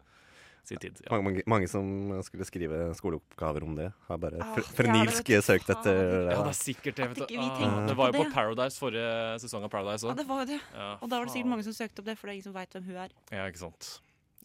sin 0.68 0.76
tid. 0.82 0.98
Ja. 1.00 1.14
Mange, 1.14 1.22
mange, 1.24 1.42
mange 1.48 1.68
som 1.72 1.86
skulle 2.26 2.44
skrive 2.44 2.90
skoleoppgaver 2.98 3.64
om 3.64 3.70
det, 3.78 3.86
har 4.04 4.18
bare 4.20 4.36
Ah, 4.44 4.58
frenilsk 4.76 5.30
søkt 5.46 5.70
etter 5.72 5.96
det. 5.96 6.18
Ja, 6.34 6.42
det 6.44 6.50
er 6.52 6.58
sikkert 6.58 6.98
det. 7.00 7.06
Vet 7.14 7.22
du. 7.30 7.38
Ah, 7.40 7.86
det 7.88 7.94
var 7.96 8.12
jo 8.12 8.18
på. 8.20 8.26
Paradise 8.34 8.76
forrige 8.76 9.14
sesong 9.40 9.64
av 9.64 9.72
Paradise 9.72 10.04
Ja, 10.10 10.12
det 10.18 10.26
var 10.28 10.42
jo 10.44 10.50
det. 10.50 10.58
Ja, 10.76 10.90
Og 11.00 11.08
da 11.08 11.22
var 11.22 11.24
det 11.24 11.32
sikkert 11.38 11.52
mange 11.54 11.64
som 11.64 11.72
søkte 11.78 12.04
opp 12.04 12.10
det, 12.10 12.18
for 12.20 12.28
det 12.28 12.34
er 12.34 12.36
ingen 12.42 12.48
som 12.50 12.56
veit 12.58 12.76
hvem 12.76 12.84
hun 12.90 13.00
er. 13.06 13.16
Ja, 13.32 13.46
ikke 13.48 13.62
sant. 13.64 13.88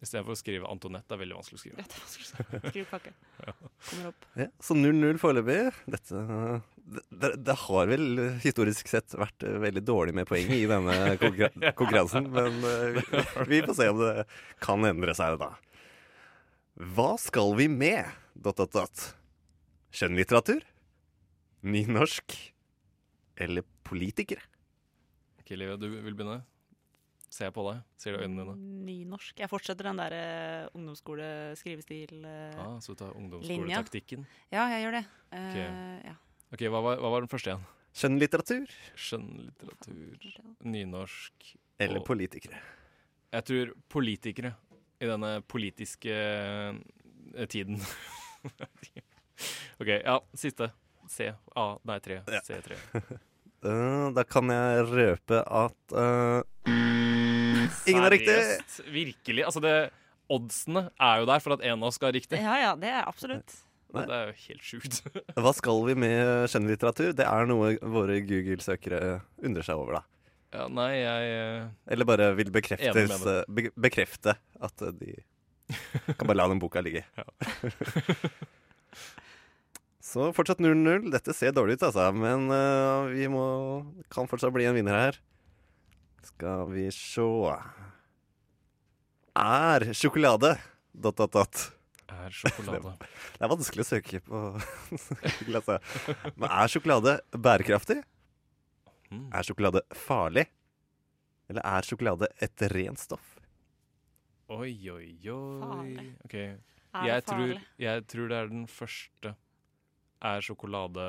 Istedenfor 0.04 0.36
å 0.36 0.38
skrive 0.38 0.68
Antoinette. 0.70 1.08
Det 1.08 1.16
er 1.16 1.22
veldig 1.24 1.38
vanskelig 1.38 1.58
å 1.58 1.62
skrive. 1.62 1.76
Dette 1.80 1.90
det 1.90 1.96
er 1.96 2.04
vanskelig 2.04 2.26
å 2.26 2.30
skrive. 2.30 2.70
Skriv 2.70 2.94
ja. 3.48 3.56
Kommer 3.88 4.12
opp. 4.12 4.28
Ja, 4.40 4.48
så 4.68 4.76
0-0 4.78 5.20
foreløpig. 5.22 5.58
Dette 5.96 6.22
det, 6.84 7.30
det, 7.40 7.54
har 7.64 7.88
vel 7.88 8.18
historisk 8.44 8.90
sett 8.92 9.14
vært 9.16 9.40
veldig 9.40 9.82
dårlig 9.88 10.14
med 10.18 10.28
poeng 10.28 10.50
i 10.52 10.66
denne 10.68 10.96
konkurra 11.22 11.72
konkurransen, 11.78 12.28
men 12.34 12.58
eh, 12.68 12.98
vi, 12.98 13.22
vi 13.54 13.60
får 13.64 13.78
se 13.78 13.88
om 13.88 14.02
det 14.02 14.26
kan 14.62 14.84
endre 14.84 15.14
seg 15.16 15.38
da. 15.40 15.54
Hva 16.94 17.14
skal 17.22 17.54
vi 17.56 17.70
med? 17.72 18.10
Dot, 18.34 18.58
dot, 18.58 18.74
dot. 18.74 19.04
Skjønnlitteratur? 19.94 20.64
Nynorsk? 21.64 22.34
Eller 23.40 23.64
politikere? 23.86 24.42
Ok, 25.40 25.54
Livia, 25.56 25.78
du 25.80 25.86
vil 25.88 26.16
begynne? 26.16 26.42
Ser 27.34 27.48
jeg 27.48 27.54
på 27.56 27.64
deg? 27.66 27.80
Ser 27.98 28.14
du 28.14 28.20
øynene 28.22 28.44
dine? 28.46 28.56
Nynorsk. 28.86 29.40
Jeg 29.42 29.50
fortsetter 29.50 29.88
den 29.88 29.98
der 29.98 30.14
uh, 30.14 30.68
ungdomsskole-skrivestil. 30.78 32.20
Uh, 32.22 32.60
Ah, 32.62 32.76
så 32.84 32.94
du 32.94 33.00
tar 33.00 33.16
ungdomsskoletaktikken? 33.18 34.26
Ja, 34.54 34.68
jeg 34.70 34.84
gjør 34.84 34.94
det. 35.00 35.04
Uh, 35.32 35.48
okay. 35.48 35.64
ja. 36.06 36.14
Ok, 36.54 36.62
hva 36.70 36.82
var, 36.86 37.00
hva 37.02 37.10
var 37.16 37.24
den 37.24 37.32
første 37.32 37.50
igjen? 37.50 37.64
Skjønnlitteratur? 37.94 38.70
Skjønnlitteratur, 38.98 40.28
nynorsk 40.66 41.50
Eller 41.82 41.98
og- 42.00 42.06
politikere? 42.06 42.58
Jeg 43.34 43.44
tror 43.48 43.72
politikere 43.90 44.52
i 45.02 45.06
denne 45.10 45.30
politiske 45.50 46.14
eh, 46.14 47.46
tiden. 47.50 47.80
OK, 49.80 49.88
ja, 49.88 50.20
siste. 50.38 50.70
C. 51.10 51.32
A. 51.58 51.64
Nei, 51.82 51.98
tre. 52.00 52.20
C3. 52.46 52.78
Eh, 52.94 54.06
da 54.16 54.24
kan 54.28 54.50
jeg 54.54 54.86
røpe 54.90 55.42
at 55.42 55.96
eh, 55.98 56.42
Ingen 57.90 58.06
er 58.06 58.14
riktig! 58.14 58.34
Seriøst? 58.34 58.80
Virkelig? 58.94 59.44
Altså, 59.48 59.62
det, 59.64 59.74
oddsene 60.32 60.88
er 60.96 61.20
jo 61.22 61.28
der 61.28 61.44
for 61.44 61.56
at 61.56 61.64
en 61.66 61.76
av 61.78 61.90
oss 61.90 61.98
skal 62.00 62.10
ha 62.10 62.16
riktig. 62.16 62.40
ja, 62.40 62.56
ja, 62.62 62.72
det 62.80 62.90
er 62.92 63.04
absolutt. 63.04 63.56
Det 63.94 64.10
er 64.10 64.30
jo 64.30 64.34
helt 64.48 64.64
sjukt. 64.66 64.96
Hva 65.44 65.52
skal 65.54 65.84
vi 65.86 65.94
med 66.04 66.48
skjønnlitteratur? 66.50 67.12
Det 67.14 67.26
er 67.28 67.46
noe 67.46 67.76
våre 67.94 68.18
Google-søkere 68.26 69.20
undrer 69.44 69.66
seg 69.66 69.78
over, 69.78 70.00
da. 70.00 70.02
Ja, 70.54 70.66
nei, 70.70 70.90
jeg 71.00 71.30
eh, 71.34 71.62
Eller 71.90 72.06
bare 72.06 72.28
vil 72.38 72.50
bekreftes, 72.54 73.22
be 73.50 73.70
bekrefte 73.74 74.36
at 74.62 74.84
de 75.00 75.16
kan 76.14 76.28
bare 76.28 76.36
la 76.36 76.46
den 76.50 76.60
boka 76.62 76.82
ligge. 76.84 77.02
Så 80.04 80.28
fortsatt 80.36 80.60
0-0. 80.62 81.08
Dette 81.10 81.34
ser 81.34 81.54
dårlig 81.56 81.78
ut, 81.78 81.86
altså. 81.88 82.10
Men 82.14 82.46
uh, 82.52 83.10
vi 83.10 83.26
må 83.32 83.44
kan 84.12 84.28
fortsatt 84.30 84.52
bli 84.54 84.66
en 84.68 84.76
vinner 84.76 84.94
her. 84.94 85.18
Skal 86.24 86.66
vi 86.72 86.86
sjå 86.94 87.28
Er 89.36 89.86
sjokolade 89.92 90.54
dot, 90.94 91.16
dot, 91.18 91.32
dot. 91.34 91.62
Er 92.14 92.30
sjokolade. 92.32 92.94
Det 93.34 93.42
er 93.42 93.50
vanskelig 93.50 93.82
å 93.84 93.88
søke 93.88 94.20
på 94.24 94.40
glasset. 95.48 95.94
Men 96.38 96.46
er 96.50 96.70
sjokolade 96.70 97.16
bærekraftig? 97.34 97.98
Mm. 99.10 99.26
Er 99.34 99.46
sjokolade 99.46 99.82
farlig? 99.98 100.46
Eller 101.50 101.64
er 101.66 101.84
sjokolade 101.86 102.28
et 102.42 102.64
rent 102.72 103.02
stoff? 103.02 103.34
Oi, 104.54 104.70
oi, 104.92 105.10
oi. 105.28 105.60
Farlig. 105.64 106.06
Ok. 106.24 106.36
Er 106.94 107.08
Jeg 107.08 107.24
det 107.24 107.26
tror, 107.32 107.54
jeg 107.82 108.06
tror 108.12 108.30
det 108.30 108.38
er 108.38 108.52
den 108.52 108.66
første. 108.70 109.34
Er 110.24 110.40
sjokolade 110.40 111.04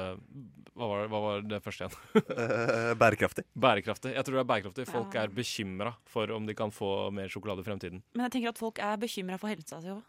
Hva 0.75 0.87
var, 0.91 1.05
hva 1.07 1.19
var 1.23 1.43
det 1.47 1.61
første 1.63 1.85
igjen? 1.85 1.93
Eh, 2.35 2.93
bærekraftig. 2.99 3.45
Bærekraftig. 3.55 4.11
Jeg 4.17 4.25
tror 4.27 4.35
det 4.35 4.41
er 4.43 4.49
bærekraftig. 4.49 4.85
Folk 4.89 5.13
Ja. 5.15 5.21
er 5.23 5.31
bekymra 5.31 5.93
for 6.11 6.31
om 6.35 6.45
de 6.49 6.53
kan 6.57 6.71
få 6.75 6.89
mer 7.15 7.29
sjokolade 7.31 7.63
i 7.63 7.67
fremtiden. 7.69 8.01
Men 8.13 8.25
jeg 8.27 8.33
tenker 8.35 8.49
at 8.51 8.59
folk 8.59 8.79
er 8.83 8.97
bekymra 8.99 9.37
for 9.39 9.47
helsa 9.53 9.79
si 9.81 9.87
òg. 9.93 10.03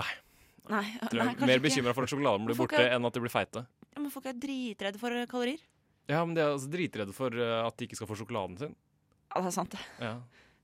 Nei. 0.00 0.08
Nei, 0.66 0.80
nei, 1.12 1.12
jeg 1.12 1.36
er 1.36 1.46
mer 1.46 1.62
bekymra 1.62 1.94
for 1.94 2.02
at 2.02 2.10
sjokoladen 2.10 2.46
blir 2.48 2.56
borte, 2.58 2.80
er- 2.80 2.96
enn 2.96 3.06
at 3.06 3.12
de 3.14 3.20
blir 3.22 3.30
feite. 3.30 3.62
Ja, 3.94 4.00
men 4.02 4.10
folk 4.10 4.26
er 4.26 4.34
dritredde 4.34 4.98
for 4.98 5.14
kalorier. 5.30 5.60
Ja, 6.10 6.24
men 6.24 6.34
de 6.34 6.40
er 6.42 6.50
altså 6.56 6.66
dritredde 6.72 7.14
for 7.14 7.30
eh, 7.38 7.60
at 7.68 7.76
de 7.78 7.86
ikke 7.86 7.96
skal 8.00 8.08
få 8.10 8.16
sjokoladen 8.18 8.58
sin. 8.58 8.74
Ja, 9.30 9.40
det 9.44 9.52
er 9.52 9.54
sant, 9.54 9.70
det. 9.76 9.84
Ja. 10.02 10.16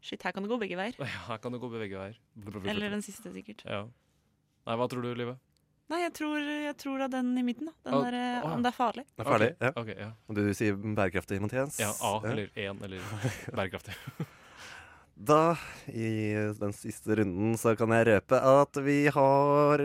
Shit, 0.03 0.23
her 0.25 0.33
kan 0.33 0.43
det 0.43 0.51
gå 0.51 0.59
begge 0.59 0.75
veier. 0.81 0.97
Ja, 0.99 1.05
Her 1.29 1.39
kan 1.39 1.53
det 1.53 1.61
gå 1.61 1.69
begge 1.71 1.95
veier. 2.01 2.17
Eller 2.65 2.91
den 2.97 3.03
siste, 3.05 3.31
sikkert. 3.35 3.63
Ja. 3.69 3.85
Nei, 4.67 4.77
hva 4.81 4.89
tror 4.91 5.05
du, 5.05 5.13
Live? 5.15 5.37
Nei, 5.91 6.01
jeg 6.05 6.13
tror, 6.15 6.39
jeg 6.39 6.77
tror 6.79 7.01
av 7.03 7.11
den 7.11 7.31
i 7.39 7.43
midten, 7.43 7.67
da. 7.67 7.73
Den 7.85 7.95
Ah, 7.99 8.03
der, 8.07 8.15
eh, 8.15 8.43
å. 8.47 8.51
om 8.55 8.63
det 8.63 8.71
er 8.71 8.77
farlig. 8.77 9.05
Det 9.17 9.25
er 9.25 9.31
ferdig. 9.31 9.49
Ok, 9.51 9.65
Ja. 9.67 9.73
ok, 9.83 9.89
ja. 9.99 10.11
Og 10.29 10.37
du 10.37 10.43
sier 10.55 10.77
bærekraftig, 10.77 11.41
Mathias? 11.43 11.79
Ja, 11.83 11.91
A 12.01 12.13
eller 12.31 12.51
1 12.55 12.83
eller 12.87 13.01
bærekraftig. 13.59 13.95
Da, 15.21 15.55
i 15.93 16.33
den 16.57 16.73
siste 16.73 17.13
runden, 17.19 17.53
så 17.61 17.75
kan 17.77 17.91
jeg 17.93 18.07
røpe 18.09 18.39
at 18.41 18.79
vi 18.81 19.03
har 19.13 19.83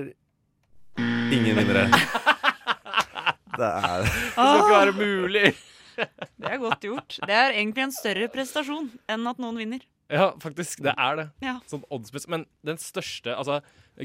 ingen 0.97 1.57
vinnere. 1.57 1.89
Det 3.57 3.67
er 3.67 4.03
Det 4.03 4.11
skal 4.35 4.61
ikke 4.61 4.77
være 4.77 4.93
mulig! 4.95 5.49
Det 5.95 6.49
er 6.51 6.57
godt 6.59 6.81
gjort. 6.87 7.17
Det 7.27 7.35
er 7.35 7.51
egentlig 7.55 7.83
en 7.85 7.93
større 7.95 8.27
prestasjon 8.31 8.87
enn 9.11 9.27
at 9.31 9.37
noen 9.43 9.59
vinner. 9.59 9.83
Ja, 10.11 10.27
faktisk. 10.41 10.83
Det 10.85 10.93
er 10.93 11.17
det. 11.17 11.25
Ja. 11.41 11.55
Sånn 11.69 11.85
oddsmessig. 11.93 12.29
Men 12.29 12.45
den 12.67 12.77
største 12.81 13.33
Altså, 13.33 13.61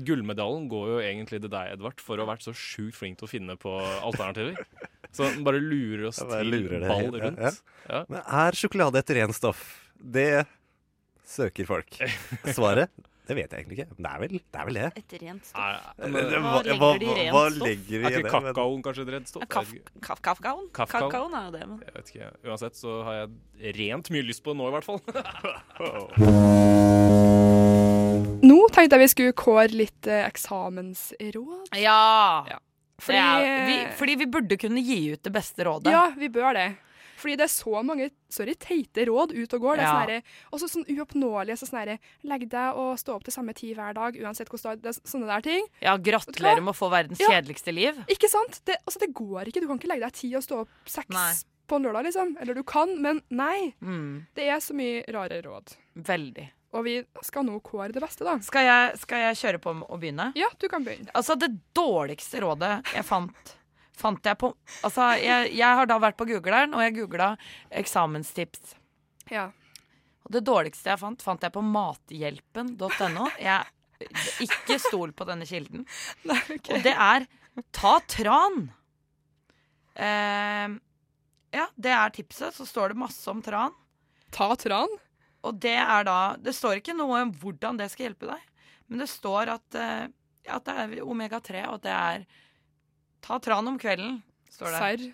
gullmedaljen 0.06 0.68
går 0.70 0.86
jo 0.94 1.00
egentlig 1.02 1.42
til 1.42 1.52
deg, 1.52 1.74
Edvard, 1.74 2.00
for 2.00 2.16
å 2.16 2.24
ha 2.24 2.32
vært 2.32 2.46
så 2.46 2.54
sjukt 2.56 2.96
flink 3.00 3.20
til 3.20 3.28
å 3.28 3.32
finne 3.32 3.56
på 3.60 3.74
alternativer. 3.80 4.56
Så 5.10 5.26
den 5.26 5.42
bare 5.42 5.58
lurer 5.58 6.04
oss 6.06 6.20
bare 6.22 6.44
til 6.44 6.52
lurer 6.54 6.76
det 6.84 6.86
ball 6.86 7.08
ja, 7.08 7.22
rundt. 7.24 7.40
ja. 7.42 7.50
Ja. 7.90 8.02
Men 8.06 8.20
er 8.22 8.54
sjokolade 8.54 9.00
et 9.00 9.08
rent 9.16 9.34
stoff? 9.34 9.64
Det 9.98 10.44
søker 11.26 11.66
folk. 11.66 11.98
Svaret? 12.56 12.92
Det 13.30 13.36
vet 13.38 13.46
jeg 13.54 13.62
egentlig 13.62 13.76
ikke. 13.78 13.94
Men 13.94 14.02
Det 14.02 14.10
er 14.10 14.18
vel 14.18 14.26
det. 14.34 14.42
Er 14.58 14.66
vel 14.66 14.74
det. 14.74 14.90
Et 14.98 15.12
rent 15.22 15.38
stoff. 15.46 15.62
Det- 15.96 16.10
det- 16.10 16.42
Hva 16.42 16.66
hva- 17.30 17.54
legger 17.62 17.86
de 17.86 17.94
i 17.94 17.94
i 17.94 18.02
Er 18.02 18.10
ikke 18.10 18.26
det, 18.26 18.32
kakaoen 18.32 18.82
kanskje 18.82 19.02
et 19.06 19.12
rent 19.14 19.28
stoff? 19.30 19.46
Kaf, 19.48 19.70
kaf, 20.02 20.18
kafkaoen? 20.26 20.66
Kafkaoen? 20.74 21.30
Er 21.38 21.44
jo 21.46 21.50
det, 21.54 21.62
men 21.68 21.78
Jeg 21.86 21.94
vet 21.94 22.10
ikke. 22.10 22.26
Uansett 22.50 22.74
så 22.80 22.90
har 23.06 23.14
jeg 23.20 23.30
rent 23.78 24.10
mye 24.10 24.26
lyst 24.26 24.42
på 24.42 24.50
det 24.50 24.58
nå, 24.58 24.66
i 24.66 24.74
hvert 24.74 24.82
fall. 24.88 24.98
Nå 28.50 28.58
tenkte 28.72 28.96
jeg 28.96 29.02
vi 29.04 29.08
skulle 29.12 29.32
kåre 29.36 29.68
litt 29.70 30.06
eh, 30.10 30.24
eksamensråd. 30.26 31.68
Ja. 31.78 32.42
Fordi, 33.00 33.16
det 33.16 33.48
er, 33.48 33.66
vi, 33.68 33.76
fordi 33.96 34.14
vi 34.20 34.26
burde 34.28 34.56
kunne 34.60 34.82
gi 34.84 34.98
ut 35.14 35.22
det 35.24 35.32
beste 35.32 35.64
rådet. 35.64 35.88
Ja, 35.92 36.10
vi 36.18 36.28
bør 36.32 36.52
det. 36.56 36.66
Fordi 37.20 37.36
det 37.36 37.44
er 37.46 37.52
så 37.52 37.82
mange 37.84 38.10
sorry, 38.32 38.54
teite 38.54 39.04
råd 39.08 39.34
ut 39.36 39.54
og 39.56 39.60
går. 39.60 39.76
Det 39.76 39.84
er 39.84 39.86
Ja. 39.86 39.92
sånn 39.92 40.08
herre- 40.08 40.22
også 40.52 40.68
sånn 40.72 40.88
uoppnåelige. 40.96 41.58
Så 41.60 41.68
sånn 41.68 41.98
Legg 42.24 42.48
deg 42.48 42.74
og 42.76 42.96
stå 42.98 43.14
opp 43.14 43.24
til 43.24 43.32
samme 43.34 43.54
tid 43.54 43.76
hver 43.76 43.94
dag, 43.94 44.16
uansett 44.16 44.48
hvordan 44.48 44.80
det 44.80 44.86
er. 44.94 45.00
Sånne 45.04 45.26
der 45.26 45.40
ting. 45.44 45.66
Ja, 45.82 45.96
gratulerer 45.98 46.62
med 46.62 46.74
å 46.74 46.78
få 46.78 46.90
verdens 46.90 47.18
Ja. 47.20 47.28
kjedeligste 47.28 47.72
liv. 47.74 47.94
Ikke 48.08 48.28
sant? 48.28 48.60
Det, 48.64 48.76
altså, 48.86 48.98
det 49.00 49.12
går 49.14 49.44
ikke. 49.48 49.60
Du 49.60 49.66
kan 49.66 49.78
ikke 49.78 49.88
legge 49.88 50.00
deg 50.08 50.12
ti 50.12 50.34
og 50.34 50.42
stå 50.42 50.60
opp 50.60 50.68
seks 50.86 51.08
Nei. 51.10 51.32
på 51.68 51.76
en 51.76 51.82
lørdag, 51.84 52.04
liksom. 52.06 52.36
Eller 52.40 52.54
du 52.54 52.62
kan, 52.62 53.00
men 53.00 53.20
nei. 53.30 53.74
Mm. 53.82 54.26
Det 54.34 54.48
er 54.48 54.58
så 54.58 54.72
mye 54.74 55.04
rare 55.12 55.42
råd. 55.42 55.76
Veldig. 55.96 56.48
Og 56.72 56.84
vi 56.84 57.04
skal 57.22 57.42
nå 57.44 57.60
kåre 57.60 57.90
det 57.92 58.00
beste, 58.00 58.20
da. 58.24 58.38
Skal 58.38 58.62
jeg, 58.62 58.98
skal 59.00 59.18
jeg 59.34 59.34
kjøre 59.36 59.58
på 59.60 59.90
og 59.90 60.00
begynne? 60.00 60.32
Ja, 60.36 60.46
du 60.58 60.68
kan 60.68 60.84
begynne. 60.84 61.10
Altså, 61.16 61.36
det 61.36 61.50
dårligste 61.74 62.40
rådet 62.40 62.84
jeg 62.94 63.04
fant, 63.04 63.56
fant 64.00 64.26
jeg 64.26 64.38
på 64.40 64.52
Altså, 64.86 65.12
jeg, 65.20 65.52
jeg 65.56 65.78
har 65.80 65.88
da 65.90 65.98
vært 66.02 66.18
på 66.18 66.26
googleren, 66.28 66.74
og 66.76 66.84
jeg 66.84 66.96
googla 67.00 67.34
eksamenstips. 67.82 68.74
Ja. 69.30 69.50
Og 70.26 70.34
det 70.36 70.44
dårligste 70.46 70.92
jeg 70.92 71.00
fant, 71.00 71.22
fant 71.24 71.44
jeg 71.44 71.54
på 71.54 71.62
mathjelpen.no. 71.64 73.28
Jeg 73.40 74.08
Ikke 74.46 74.78
stol 74.82 75.12
på 75.16 75.26
denne 75.28 75.48
kilden. 75.48 75.86
Og 76.30 76.84
det 76.84 76.94
er 76.94 77.26
ta 77.76 77.98
tran. 78.08 78.70
Eh, 79.94 80.68
ja, 81.52 81.66
det 81.74 81.92
er 81.92 82.14
tipset. 82.14 82.56
Så 82.56 82.66
står 82.68 82.94
det 82.94 83.02
masse 83.02 83.26
om 83.30 83.42
tran. 83.44 83.74
Ta 84.32 84.54
tran? 84.56 84.92
Og 85.46 85.56
det 85.60 85.76
er 85.80 86.04
da 86.06 86.18
Det 86.40 86.52
står 86.56 86.80
ikke 86.80 86.96
noe 86.96 87.24
om 87.24 87.34
hvordan 87.42 87.80
det 87.80 87.90
skal 87.92 88.10
hjelpe 88.10 88.28
deg, 88.30 88.42
men 88.90 89.02
det 89.02 89.08
står 89.10 89.54
at, 89.54 89.78
eh, 89.78 90.06
at 90.50 90.66
det 90.66 90.74
er 90.84 91.04
omega-3, 91.04 91.64
og 91.70 91.78
at 91.80 91.86
det 91.86 91.96
er 91.96 92.26
Ta 93.24 93.40
tran 93.42 93.68
om 93.68 93.78
kvelden, 93.80 94.20
står 94.50 94.72
det. 94.72 94.80
Serr? 94.80 95.08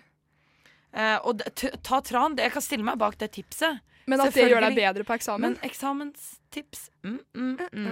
Eh, 0.97 1.17
og 1.27 1.43
ta 1.83 2.01
tran, 2.01 2.37
jeg 2.39 2.53
kan 2.53 2.63
stille 2.63 2.87
meg 2.87 2.99
bak 3.01 3.19
det 3.21 3.33
tipset. 3.35 3.83
Men 4.07 4.23
at 4.23 4.35
det 4.35 4.45
gjør 4.47 4.63
deg 4.63 4.77
bedre 4.77 5.03
på 5.03 5.15
eksamen? 5.17 5.43
Men 5.43 5.55
eksamenstips 5.67 6.85
mm, 7.03 7.17
mm, 7.35 7.57
mm, 7.59 7.87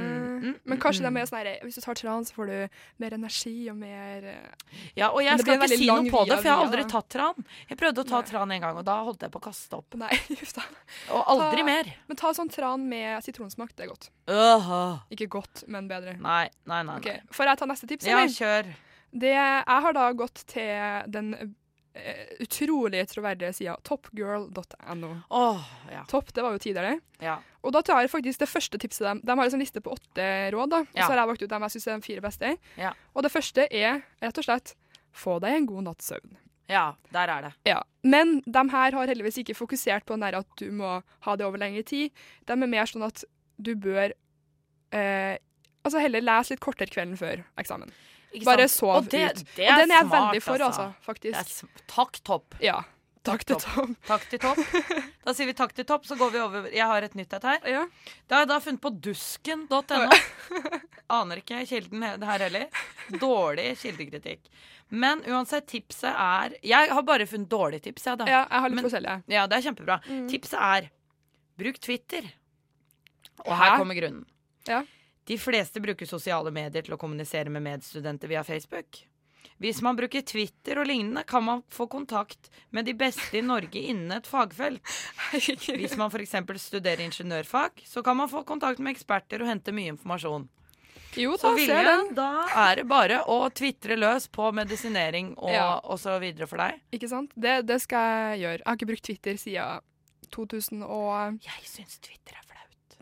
mm, 0.46 0.54
Men 0.64 0.80
kanskje 0.80 1.04
det 1.04 1.10
er 1.10 1.12
mm. 1.12 1.18
mer 1.18 1.28
sånn 1.28 1.40
her 1.42 1.50
Hvis 1.66 1.76
du 1.76 1.82
tar 1.84 1.98
tran, 2.00 2.28
så 2.28 2.38
får 2.38 2.52
du 2.52 2.78
mer 3.04 3.16
energi 3.18 3.56
og 3.72 3.76
mer 3.82 4.30
eh, 4.32 4.70
Ja, 4.96 5.10
og 5.10 5.20
jeg 5.26 5.42
skal 5.44 5.60
ikke 5.60 5.70
si 5.74 5.90
noe 5.90 6.06
på 6.08 6.22
det, 6.30 6.38
for 6.40 6.48
jeg 6.48 6.56
har 6.56 6.64
aldri 6.64 6.86
tatt 6.88 7.10
tran. 7.12 7.48
Jeg 7.68 7.80
prøvde 7.82 8.06
å 8.06 8.10
ta 8.14 8.22
tran 8.30 8.56
en 8.56 8.64
gang, 8.64 8.80
og 8.80 8.88
da 8.88 8.96
holdt 9.10 9.28
jeg 9.28 9.34
på 9.34 9.42
å 9.42 9.46
kaste 9.50 9.82
opp. 9.82 10.00
Nei, 10.00 10.14
just 10.40 10.56
da. 10.56 10.64
Og 11.18 11.34
aldri 11.36 11.60
Ta- 11.60 11.68
mer. 11.68 11.92
Men 12.08 12.22
ta 12.24 12.32
sånn 12.38 12.52
tran 12.54 12.88
med 12.88 13.20
sitronsmak. 13.28 13.76
Det 13.76 13.90
er 13.90 13.92
godt. 13.92 14.10
Øh. 14.32 14.72
Ikke 15.18 15.28
godt, 15.36 15.66
men 15.68 15.92
bedre. 15.92 16.16
Nei, 16.16 16.48
nei, 16.64 16.80
nei. 16.80 16.84
nei. 16.94 17.00
Okay, 17.04 17.28
Får 17.36 17.52
jeg 17.52 17.60
ta 17.60 17.72
neste 17.74 17.92
tips, 17.92 18.08
eller? 18.08 18.32
Ja, 18.32 18.40
kjør. 18.40 18.76
Det, 19.16 19.32
jeg 19.32 19.82
har 19.86 19.96
da 19.96 20.10
gått 20.18 20.42
til 20.52 21.12
den 21.16 21.30
uh, 21.40 22.24
utrolig 22.44 23.06
troverdige 23.08 23.54
sida 23.56 23.78
topgirl.no. 23.88 25.12
Oh, 25.30 25.62
ja. 25.92 26.02
Topp, 26.12 26.34
det 26.36 26.44
var 26.44 26.56
jo 26.58 26.60
tidligere. 26.66 26.98
Ja. 27.24 27.38
Og 27.64 27.72
da 27.72 27.82
tar 27.88 28.02
jeg 28.04 28.12
faktisk 28.12 28.42
det 28.44 28.50
første 28.52 28.80
tipset 28.82 29.06
dem. 29.08 29.22
De 29.24 29.32
har 29.38 29.46
en 29.46 29.54
sånn 29.54 29.64
liste 29.64 29.80
på 29.86 29.94
åtte 29.96 30.26
råd, 30.54 30.74
da. 30.74 30.82
Og 30.84 30.98
Ja. 31.00 31.06
så 31.08 31.14
har 31.14 31.22
jeg 31.24 31.30
valgt 31.32 31.46
ut 31.46 31.50
dem 31.54 31.64
jeg 31.68 31.72
syns 31.78 31.88
er 31.88 31.96
de 32.02 32.08
fire 32.10 32.22
beste. 32.26 32.58
Ja. 32.78 32.92
Og 33.16 33.24
det 33.24 33.32
første 33.32 33.68
er 33.72 34.02
rett 34.22 34.38
og 34.44 34.44
slett 34.50 34.76
få 35.16 35.40
deg 35.40 35.56
en 35.62 35.66
god 35.72 35.84
natts 35.88 36.12
søvn. 36.12 36.36
Ja, 36.68 36.96
der 37.14 37.30
er 37.30 37.42
det. 37.46 37.54
Ja, 37.70 37.84
Men 38.04 38.40
de 38.46 38.64
her 38.72 38.92
har 38.92 39.08
heldigvis 39.08 39.38
ikke 39.38 39.56
fokusert 39.56 40.06
på 40.06 40.14
den 40.18 40.22
der 40.26 40.40
at 40.40 40.48
du 40.58 40.72
må 40.72 41.02
ha 41.26 41.36
det 41.38 41.46
over 41.46 41.58
lengre 41.62 41.84
tid. 41.86 42.12
De 42.46 42.54
er 42.54 42.68
mer 42.68 42.86
sånn 42.90 43.06
at 43.06 43.24
du 43.58 43.76
bør 43.76 44.12
eh, 44.92 45.38
altså 45.86 46.02
heller 46.02 46.22
lese 46.26 46.54
litt 46.56 46.60
kortere 46.66 46.90
kvelden 46.92 47.18
før 47.18 47.44
eksamen. 47.62 47.92
Bare 48.46 48.68
sov 48.68 48.96
Og 48.98 49.10
det- 49.10 49.32
ut. 49.32 49.44
det 49.56 49.70
Og 49.70 49.78
den 49.80 49.92
er 49.92 49.96
jeg 50.02 50.08
smart, 50.08 50.34
veldig 50.34 50.44
for, 50.44 50.58
altså. 50.60 50.82
altså. 50.90 51.06
Faktisk. 51.06 51.88
Takk, 51.88 52.20
topp. 52.24 52.56
Ja. 52.60 52.82
Takk 53.26 53.42
til 53.44 53.56
Topp. 53.58 53.90
Takk 54.06 54.26
til 54.30 54.40
topp. 54.40 54.60
Da 55.26 55.34
sier 55.34 55.48
vi 55.50 55.54
takk 55.58 55.72
til 55.74 55.84
topp, 55.90 56.04
så 56.06 56.14
går 56.16 56.30
vi 56.32 56.38
over 56.44 56.68
Jeg 56.70 56.86
har 56.86 57.02
et 57.02 57.16
nytt 57.18 57.32
et 57.34 57.44
her. 57.44 57.60
Det 57.66 58.36
har 58.36 58.44
jeg 58.44 58.48
da 58.52 58.60
funnet 58.62 58.82
på 58.84 58.92
dusken.no. 59.02 60.10
Aner 61.10 61.42
ikke 61.42 61.64
kilden 61.66 62.04
her 62.04 62.40
heller. 62.46 62.68
Dårlig 63.18 63.72
kildekritikk. 63.82 64.46
Men 64.94 65.24
uansett, 65.26 65.66
tipset 65.66 66.14
er 66.14 66.54
Jeg 66.62 66.92
har 66.94 67.02
bare 67.02 67.26
funnet 67.26 67.50
dårlige 67.50 67.82
tips, 67.88 68.06
jeg, 68.06 68.18
da. 68.22 68.26
Ja, 68.30 68.44
jeg 68.46 68.62
har 68.62 68.70
litt 68.70 68.76
Men- 68.76 68.86
forskjellige. 68.86 69.24
Ja, 69.34 69.48
det 69.48 69.58
er 69.58 69.66
kjempebra. 69.72 69.98
Mm. 70.06 70.28
Tipset 70.30 70.60
er 70.62 70.90
bruk 71.58 71.80
Twitter. 71.82 72.30
Og 73.46 73.54
Hæ? 73.58 73.64
her 73.64 73.78
kommer 73.82 73.96
grunnen. 73.98 74.26
Ja. 74.70 74.84
De 75.26 75.38
fleste 75.42 75.82
bruker 75.82 76.06
sosiale 76.10 76.52
medier 76.54 76.86
til 76.86 76.94
å 76.96 77.00
kommunisere 77.02 77.50
med 77.50 77.64
medstudenter 77.66 78.30
via 78.30 78.44
Facebook. 78.46 79.02
Hvis 79.62 79.80
man 79.86 79.96
bruker 79.96 80.22
Twitter 80.28 80.82
og 80.82 80.88
lignende, 80.90 81.24
kan 81.26 81.44
man 81.46 81.62
få 81.72 81.86
kontakt 81.90 82.50
med 82.76 82.86
de 82.90 82.94
beste 82.98 83.38
i 83.40 83.42
Norge 83.46 83.80
innen 83.80 84.12
et 84.18 84.28
fagfelt. 84.28 84.82
Hvis 85.32 85.96
man 85.98 86.12
f.eks. 86.12 86.36
studerer 86.62 87.06
ingeniørfag, 87.06 87.82
så 87.88 88.04
kan 88.04 88.18
man 88.20 88.30
få 88.30 88.44
kontakt 88.46 88.82
med 88.84 88.94
eksperter 88.96 89.42
og 89.46 89.50
hente 89.50 89.72
mye 89.76 89.94
informasjon. 89.96 90.50
Jo, 91.16 91.38
Så 91.40 91.54
da, 91.54 91.56
ser 91.56 91.78
Vilje, 91.80 91.84
den. 91.88 92.10
da 92.18 92.28
er 92.66 92.82
det 92.82 92.84
bare 92.92 93.22
å 93.32 93.38
tvitre 93.56 93.96
løs 93.96 94.26
på 94.28 94.50
medisinering 94.52 95.30
og, 95.38 95.54
Ja. 95.54 95.80
og 95.88 95.98
så 96.04 96.18
videre 96.20 96.46
for 96.52 96.60
deg. 96.60 96.82
Ikke 96.92 97.08
sant? 97.08 97.32
Det, 97.40 97.62
det 97.70 97.78
skal 97.86 98.10
jeg 98.36 98.42
gjøre. 98.44 98.60
Jeg 98.60 98.68
har 98.68 98.76
ikke 98.82 98.90
brukt 98.92 99.06
Twitter 99.08 99.40
siden 99.40 99.80
2000 100.36 100.84
og 100.84 101.40
Jeg 101.46 101.64
syns 101.72 102.02
Twitter 102.04 102.36
er 102.36 102.44
flaut. 102.50 102.98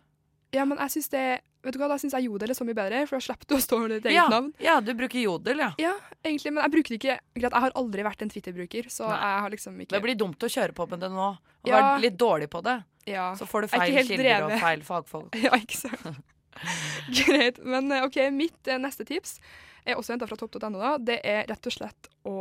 Ja, 0.54 0.66
men 0.70 0.78
jeg 0.78 0.94
syns 0.94 1.10
det 1.10 1.26
Vet 1.64 1.74
du 1.74 1.80
hva, 1.80 1.88
da 1.88 1.96
syns 2.02 2.12
jeg 2.18 2.26
Jodel 2.28 2.52
er 2.52 2.58
så 2.58 2.66
mye 2.68 2.76
bedre, 2.76 3.02
for 3.08 3.16
da 3.16 3.24
slipper 3.24 3.48
du 3.48 3.56
å 3.56 3.60
stå 3.64 3.78
under 3.80 3.94
ditt 3.96 4.06
eget 4.10 4.18
Ja, 4.18 4.26
navn. 4.30 4.50
ja, 4.60 4.74
du 4.84 4.90
bruker 5.00 5.22
Jodel, 5.22 5.62
ja. 5.64 5.70
Ja, 5.80 5.94
egentlig, 6.26 6.52
men 6.52 6.62
jeg 6.66 6.72
bruker 6.74 6.92
det 6.94 6.98
ikke 7.00 7.16
Greit, 7.40 7.54
jeg 7.56 7.64
har 7.64 7.76
aldri 7.80 8.04
vært 8.04 8.22
en 8.26 8.32
Twitter-bruker, 8.34 8.90
så 8.92 9.08
Nei. 9.08 9.20
jeg 9.22 9.40
har 9.46 9.54
liksom 9.56 9.78
ikke 9.86 9.96
Det 9.96 10.02
blir 10.04 10.18
dumt 10.20 10.44
å 10.44 10.50
kjøre 10.52 10.76
på 10.76 10.90
med 10.92 11.00
det 11.06 11.10
nå. 11.14 11.30
Og 11.64 11.70
Ja. 11.72 11.78
være 11.80 12.02
litt 12.04 12.18
dårlig 12.20 12.50
på 12.52 12.62
det. 12.64 12.84
Ja. 13.08 13.30
Så 13.40 13.48
får 13.48 13.62
du 13.62 13.68
feil 13.72 13.96
kilder 14.08 14.44
og 14.50 14.60
feil 14.60 14.82
fagfolk. 14.84 15.36
Ja, 15.46 15.52
ikke 15.56 15.78
sant. 15.80 16.20
Greit. 17.18 17.64
Men 17.64 17.92
eh, 17.92 18.04
OK, 18.06 18.20
mitt 18.36 18.68
eh, 18.68 18.78
neste 18.78 19.06
tips 19.08 19.40
er 19.86 19.96
også 20.00 20.14
henta 20.14 20.28
fra 20.28 20.36
topp.no. 20.40 20.78
da. 20.80 20.98
Det 21.00 21.20
er 21.24 21.46
rett 21.50 21.66
og 21.68 21.74
slett 21.76 22.12
å 22.28 22.36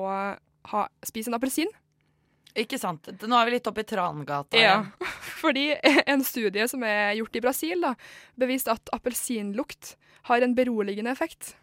ha, 0.70 0.82
spise 1.06 1.30
en 1.30 1.38
appelsin. 1.38 1.70
Ikke 2.58 2.76
sant. 2.78 3.08
Nå 3.22 3.38
er 3.38 3.48
vi 3.48 3.54
litt 3.56 3.66
oppe 3.70 3.80
i 3.80 3.88
Trangata. 3.88 4.58
Ja, 4.58 4.82
igjen. 4.82 4.92
fordi 5.22 5.68
en 6.12 6.22
studie 6.26 6.66
som 6.68 6.82
er 6.86 7.14
gjort 7.18 7.36
i 7.36 7.40
Brasil, 7.44 7.80
da, 7.80 7.94
beviste 8.38 8.74
at 8.74 8.92
appelsinlukt 8.92 9.96
har 10.30 10.42
en 10.42 10.54
beroligende 10.54 11.10
effekt. 11.14 11.54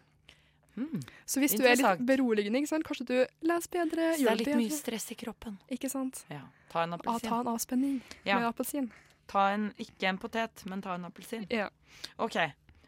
Så 1.28 1.40
hvis 1.42 1.52
du 1.58 1.64
er 1.66 1.76
litt 1.76 2.02
beroligende, 2.08 2.62
kanskje 2.86 3.04
du 3.04 3.14
leser 3.44 3.68
bedre, 3.74 4.14
Så 4.16 4.22
det 4.24 4.30
er 4.30 4.38
litt 4.38 4.46
bedre. 4.48 4.60
mye 4.62 4.72
stress 4.72 5.10
i 5.12 5.16
kroppen. 5.18 5.58
Ikke 5.70 5.90
sant? 5.92 6.22
Ja. 6.30 6.40
Ta 6.72 6.84
en 6.86 6.94
Ah, 6.94 6.96
appelsin. 6.96 7.28
ta 7.28 7.40
en 7.42 7.50
avspenning 7.52 8.00
Ja. 8.24 8.38
med 8.38 8.48
appelsin. 8.48 8.90
Ta 9.28 9.50
en, 9.52 9.74
ikke 9.78 10.08
en 10.08 10.18
potet, 10.18 10.64
men 10.66 10.80
ta 10.80 10.94
en 10.94 11.04
appelsin. 11.04 11.44
Ja. 11.50 11.68
OK. 12.18 12.36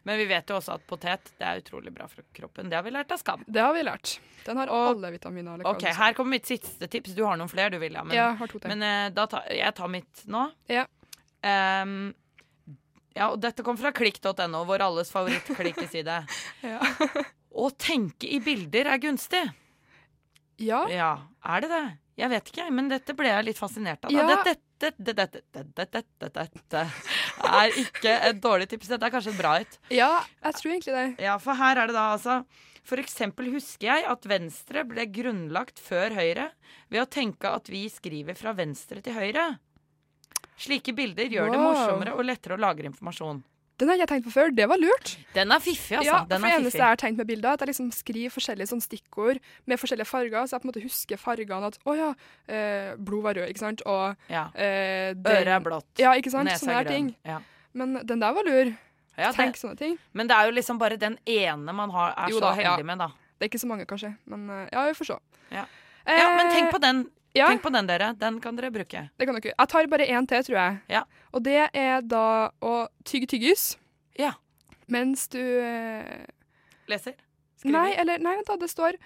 Men 0.03 0.17
vi 0.19 0.25
vet 0.27 0.49
jo 0.51 0.57
også 0.59 0.75
at 0.75 0.83
potet 0.87 1.29
det 1.39 1.47
er 1.47 1.61
utrolig 1.61 1.93
bra 1.95 2.07
for 2.11 2.25
kroppen. 2.35 2.67
Det 2.71 2.75
har 2.75 2.83
vi 2.83 2.91
lært 2.91 3.11
av 3.15 3.21
Skam. 3.21 3.43
Det 3.47 3.61
har 3.63 3.71
vi 3.75 3.85
lært. 3.87 4.17
Den 4.43 4.59
har 4.59 4.71
alle 4.75 5.13
vitaminer. 5.13 5.53
Alle 5.55 5.69
OK, 5.71 5.85
her 5.95 6.17
kommer 6.17 6.35
mitt 6.35 6.49
siste 6.49 6.89
tips. 6.91 7.13
Du 7.15 7.23
har 7.23 7.39
noen 7.39 7.51
flere, 7.51 7.71
du, 7.71 7.79
Vilja. 7.79 8.03
Men, 8.03 8.15
Ja, 8.17 8.25
jeg 8.33 8.41
har 8.41 8.51
to 8.51 8.59
ting. 8.59 8.73
men 8.73 8.83
eh, 8.83 9.23
tar, 9.31 9.47
jeg 9.55 9.75
tar 9.79 9.93
mitt 9.93 10.25
nå. 10.27 10.43
Ja. 10.71 10.83
Um, 11.43 12.13
ja, 13.15 13.29
og 13.29 13.39
dette 13.43 13.63
kom 13.63 13.77
fra 13.79 13.93
klikk.no, 13.95 14.63
vår 14.67 14.83
alles 14.89 15.11
favorittklikkeside. 15.13 16.19
ja. 16.73 16.79
Å 17.53 17.69
tenke 17.77 18.27
i 18.27 18.41
bilder 18.43 18.89
er 18.91 18.99
gunstig. 19.03 19.43
Ja. 20.59 20.83
Ja, 20.91 21.11
er 21.47 21.63
det 21.63 21.69
det? 21.71 21.83
Jeg 22.19 22.29
vet 22.29 22.49
ikke, 22.51 22.65
men 22.69 22.89
dette 22.91 23.15
ble 23.17 23.29
jeg 23.29 23.45
litt 23.47 23.57
fascinert 23.57 24.03
av. 24.05 24.13
Ja. 24.13 24.25
Dette, 24.29 24.53
dette, 24.83 25.15
dette, 25.17 25.41
dette, 25.55 25.63
dette, 25.73 26.03
dette, 26.21 26.43
dette 26.53 26.83
er 27.49 27.79
ikke 27.81 28.13
et 28.29 28.41
dårlig 28.43 28.67
tips. 28.69 28.91
Dette 28.93 29.07
er 29.07 29.13
kanskje 29.15 29.33
et 29.33 29.39
bra 29.39 29.55
et. 29.63 29.79
Ja, 29.93 30.11
jeg 30.43 30.59
tror 30.59 30.75
egentlig 30.75 30.93
det. 30.93 31.07
Ja, 31.25 31.39
for 31.41 31.57
her 31.57 31.81
er 31.81 31.89
det 31.89 31.97
da 31.97 32.11
altså 32.13 32.43
For 32.85 33.01
eksempel 33.01 33.49
husker 33.53 33.87
jeg 33.87 34.05
at 34.11 34.27
Venstre 34.29 34.83
ble 34.85 35.07
grunnlagt 35.15 35.79
før 35.81 36.13
Høyre 36.17 36.49
ved 36.91 37.01
å 37.01 37.09
tenke 37.09 37.49
at 37.49 37.71
vi 37.71 37.85
skriver 37.89 38.37
fra 38.37 38.53
venstre 38.57 39.01
til 39.01 39.15
høyre. 39.15 39.53
Slike 40.59 40.93
bilder 40.93 41.31
gjør 41.31 41.49
det 41.55 41.61
morsommere 41.63 42.13
og 42.13 42.27
lettere 42.27 42.57
å 42.57 42.61
lagre 42.61 42.91
informasjon. 42.91 43.41
Den 43.83 43.91
har 43.91 43.97
jeg 43.99 44.07
tenkt 44.13 44.25
på 44.29 44.31
før. 44.33 44.51
Det 44.55 44.65
var 44.71 44.79
lurt. 44.79 45.11
Den 45.35 45.51
er 45.51 45.59
fiffig, 45.59 45.97
altså. 45.99 46.07
Ja, 46.07 46.19
Den 46.29 46.39
for 46.39 46.47
det 46.47 46.55
eneste 46.61 46.79
jeg 46.79 46.87
har 46.87 46.99
tenkt 47.01 47.17
med 47.19 47.27
bilder, 47.27 47.49
er 47.49 47.53
at 47.59 47.63
jeg 47.65 47.67
liksom 47.73 47.89
skriver 47.91 48.31
forskjellige 48.31 48.69
sånn 48.71 48.81
stikkord 48.83 49.39
med 49.67 49.79
forskjellige 49.81 50.07
farger, 50.07 50.47
så 50.47 50.55
jeg 50.55 50.63
på 50.63 50.67
en 50.69 50.71
måte 50.71 50.83
husker 50.85 51.19
fargene. 51.19 51.67
At 51.67 51.77
å 51.85 51.95
ja, 51.97 52.09
eh, 52.47 52.93
blod 52.95 53.23
var 53.27 53.33
rød, 53.41 53.49
ikke 53.51 53.59
sant? 53.65 53.81
Og 53.85 54.15
Ja. 54.31 54.45
eh, 54.55 55.11
Øret 55.13 55.47
er 55.57 55.59
blått. 55.59 55.85
Ja, 55.99 56.13
ikke 56.15 56.31
sant? 56.31 56.47
Nesa 56.47 56.69
er 56.71 56.73
her 56.79 56.83
grønn. 56.85 56.95
ting. 56.95 57.15
Ja. 57.25 57.39
Men 57.73 57.93
den 58.05 58.19
der 58.19 58.33
var 58.33 58.43
lur. 58.43 58.73
Ja, 59.17 59.31
det- 59.31 59.35
Tenk 59.37 59.55
sånne 59.57 59.77
ting. 59.77 59.97
Men 60.13 60.27
det 60.27 60.35
er 60.37 60.45
jo 60.49 60.51
liksom 60.53 60.79
bare 60.79 60.97
den 60.97 61.19
ene 61.27 61.73
man 61.73 61.89
har, 61.91 62.13
er 62.17 62.29
Jo 62.29 62.37
så 62.39 62.41
da, 62.41 62.53
heldig 62.55 62.85
med, 62.85 62.97
da. 62.97 63.07
Det 63.39 63.45
er 63.45 63.49
ikke 63.57 63.61
så 63.61 63.67
mange, 63.67 63.85
kanskje. 63.85 64.15
Men 64.25 64.49
eh, 64.49 64.69
ja, 64.71 64.85
vi 64.87 64.93
får 64.93 65.05
se. 65.05 65.17
Ja. 65.51 65.65
ja, 66.07 66.35
men 66.37 66.49
tenk 66.51 66.71
på 66.71 66.79
den. 66.79 67.09
Ja. 67.35 67.47
Tenk 67.49 67.63
på 67.63 67.71
den, 67.73 67.87
dere. 67.89 68.11
Den 68.19 68.39
kan 68.43 68.55
dere 68.55 68.69
bruke. 68.71 69.09
Det 69.17 69.25
kan 69.27 69.35
dere. 69.39 69.53
Jeg 69.57 69.69
tar 69.71 69.87
bare 69.91 70.05
én 70.07 70.27
til, 70.29 70.43
tror 70.45 70.59
jeg. 70.59 70.79
Ja. 70.93 71.03
Og 71.33 71.43
det 71.43 71.69
er 71.73 72.01
da 72.05 72.51
å 72.61 72.73
tygge 73.09 73.27
tyggis. 73.33 73.73
Ja. 74.19 74.33
Mens 74.91 75.27
du 75.33 75.39
eh, 75.41 76.25
Leser? 76.91 77.15
Nei, 77.63 77.93
eller 77.97 78.19
Nei, 78.19 78.35
vent, 78.37 78.47
da. 78.51 78.57
Det 78.59 78.69
står 78.69 78.97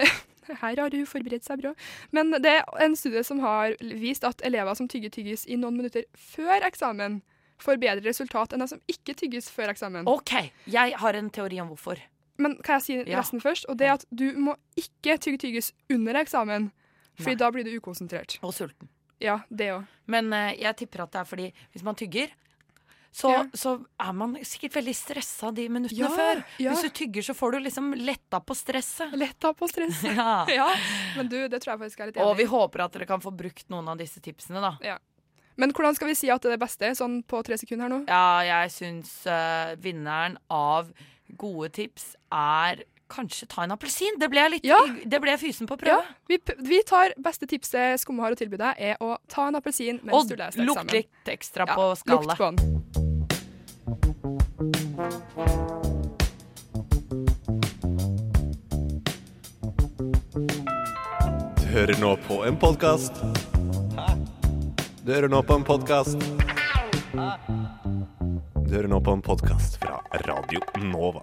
Her 0.50 0.80
har 0.80 0.90
hun 0.90 1.06
forberedt 1.06 1.44
seg 1.46 1.60
bra. 1.62 1.74
Men 2.16 2.32
det 2.42 2.56
er 2.58 2.64
en 2.82 2.96
studie 2.98 3.22
som 3.26 3.38
har 3.44 3.76
vist 4.00 4.24
at 4.26 4.40
elever 4.46 4.74
som 4.74 4.88
tygger 4.90 5.12
tyggis 5.14 5.44
i 5.46 5.58
noen 5.60 5.76
minutter 5.78 6.06
før 6.18 6.64
eksamen, 6.66 7.20
får 7.60 7.76
bedre 7.76 8.02
resultat 8.08 8.54
enn 8.56 8.64
de 8.64 8.70
som 8.72 8.80
ikke 8.88 9.14
tygges 9.20 9.50
før 9.52 9.70
eksamen. 9.74 10.08
OK, 10.08 10.32
jeg 10.72 10.96
har 10.96 11.18
en 11.18 11.28
teori 11.30 11.60
om 11.60 11.68
hvorfor. 11.70 12.00
Men 12.40 12.54
kan 12.64 12.78
jeg 12.80 12.82
si 12.86 12.94
Ja. 13.04 13.20
resten 13.20 13.40
først? 13.44 13.66
Og 13.68 13.76
det 13.76 13.86
er 13.86 13.92
at 13.98 14.06
du 14.10 14.32
må 14.40 14.56
ikke 14.80 15.18
tygge 15.20 15.38
tyggis 15.44 15.72
under 15.92 16.16
eksamen, 16.22 16.70
for 17.18 17.30
Nei. 17.32 17.38
da 17.40 17.50
blir 17.50 17.64
du 17.64 17.72
ukonsentrert. 17.78 18.38
Og 18.42 18.52
sulten. 18.54 18.88
Ja, 19.20 19.40
det 19.50 19.72
òg. 19.74 19.88
Men 20.06 20.32
eh, 20.32 20.54
jeg 20.62 20.76
tipper 20.76 21.02
at 21.04 21.12
det 21.12 21.20
er 21.20 21.28
fordi 21.28 21.48
hvis 21.74 21.82
man 21.84 21.94
tygger, 21.98 22.30
så, 23.12 23.30
Ja. 23.32 23.42
så 23.58 23.72
er 23.98 24.12
man 24.14 24.36
sikkert 24.46 24.76
veldig 24.78 24.94
stressa 24.94 25.50
de 25.52 25.64
minuttene 25.68 25.98
Ja, 25.98 26.08
før. 26.14 26.44
ja. 26.62 26.70
Hvis 26.70 26.82
du 26.86 26.90
tygger, 26.94 27.22
så 27.26 27.34
får 27.34 27.52
du 27.52 27.58
liksom 27.66 27.90
letta 27.98 28.38
på 28.40 28.54
stresset. 28.54 29.12
Letta 29.18 29.52
på 29.52 29.66
stresset. 29.68 30.14
Ja. 30.20 30.46
ja. 30.60 30.68
Men 31.16 31.28
du, 31.28 31.48
det 31.48 31.60
tror 31.60 31.74
jeg 31.74 31.80
faktisk 31.84 32.00
er 32.00 32.06
litt 32.12 32.16
enig 32.20 32.26
Og 32.28 32.36
vi 32.38 32.46
håper 32.46 32.84
at 32.86 32.92
dere 32.94 33.06
kan 33.10 33.20
få 33.20 33.32
brukt 33.34 33.66
noen 33.68 33.88
av 33.90 33.98
disse 33.98 34.22
tipsene, 34.22 34.62
da. 34.62 34.76
Ja. 34.86 34.98
Men 35.60 35.74
hvordan 35.76 35.94
skal 35.98 36.08
vi 36.08 36.14
si 36.16 36.30
at 36.30 36.40
det 36.40 36.52
er 36.52 36.56
det 36.56 36.62
beste, 36.62 36.92
sånn 36.96 37.18
på 37.26 37.42
tre 37.44 37.58
sekunder 37.60 37.88
her 37.88 37.92
nå? 37.92 37.98
Ja, 38.08 38.40
jeg 38.46 38.70
syns 38.72 39.10
uh, 39.26 39.74
vinneren 39.82 40.38
av 40.48 40.88
gode 41.36 41.68
tips 41.76 42.14
er 42.32 42.84
kanskje 43.10 43.48
ta 43.50 43.64
en 43.66 43.74
appelsin. 43.74 44.16
Det 44.20 44.28
ble 44.32 44.40
jeg 44.46 44.50
litt 44.56 44.64
Ja. 44.70 44.78
Det 45.04 45.20
ble 45.20 45.36
fysen 45.40 45.66
på 45.68 45.76
å 45.76 45.86
Ja, 45.86 45.98
prøve. 45.98 46.14
vi, 46.28 46.38
vi 46.70 46.82
tar 46.86 47.12
beste 47.18 47.46
tipset 47.50 48.00
Skumma 48.00 48.22
har 48.28 48.32
å 48.32 48.40
tilby 48.40 48.56
deg, 48.60 48.74
er 48.78 48.96
å 49.04 49.16
ta 49.28 49.48
en 49.50 49.58
appelsin 49.60 50.00
mens 50.02 50.14
Og 50.16 50.28
du 50.30 50.36
leser 50.36 50.64
lukt 50.64 50.92
litt 50.92 51.34
ekstra 51.34 51.66
Ja, 51.68 51.74
på 51.74 51.90
lukt 52.06 52.36
på 52.38 52.50
den. 52.54 54.00
Du 61.56 61.66
hører 61.72 61.96
nå 62.00 62.16
på 62.26 62.36
en 62.46 62.56
podkast. 62.56 63.12
Du 65.04 65.12
hører 65.12 65.28
nå 65.32 65.42
på 65.42 65.54
en 65.58 65.64
podkast. 65.66 66.18
Du 67.10 68.74
hører 68.76 68.88
nå 68.92 69.00
på 69.04 69.12
en 69.16 69.22
podkast 69.26 69.78
fra 69.82 69.98
Radio 70.26 70.60
Nova. 70.92 71.22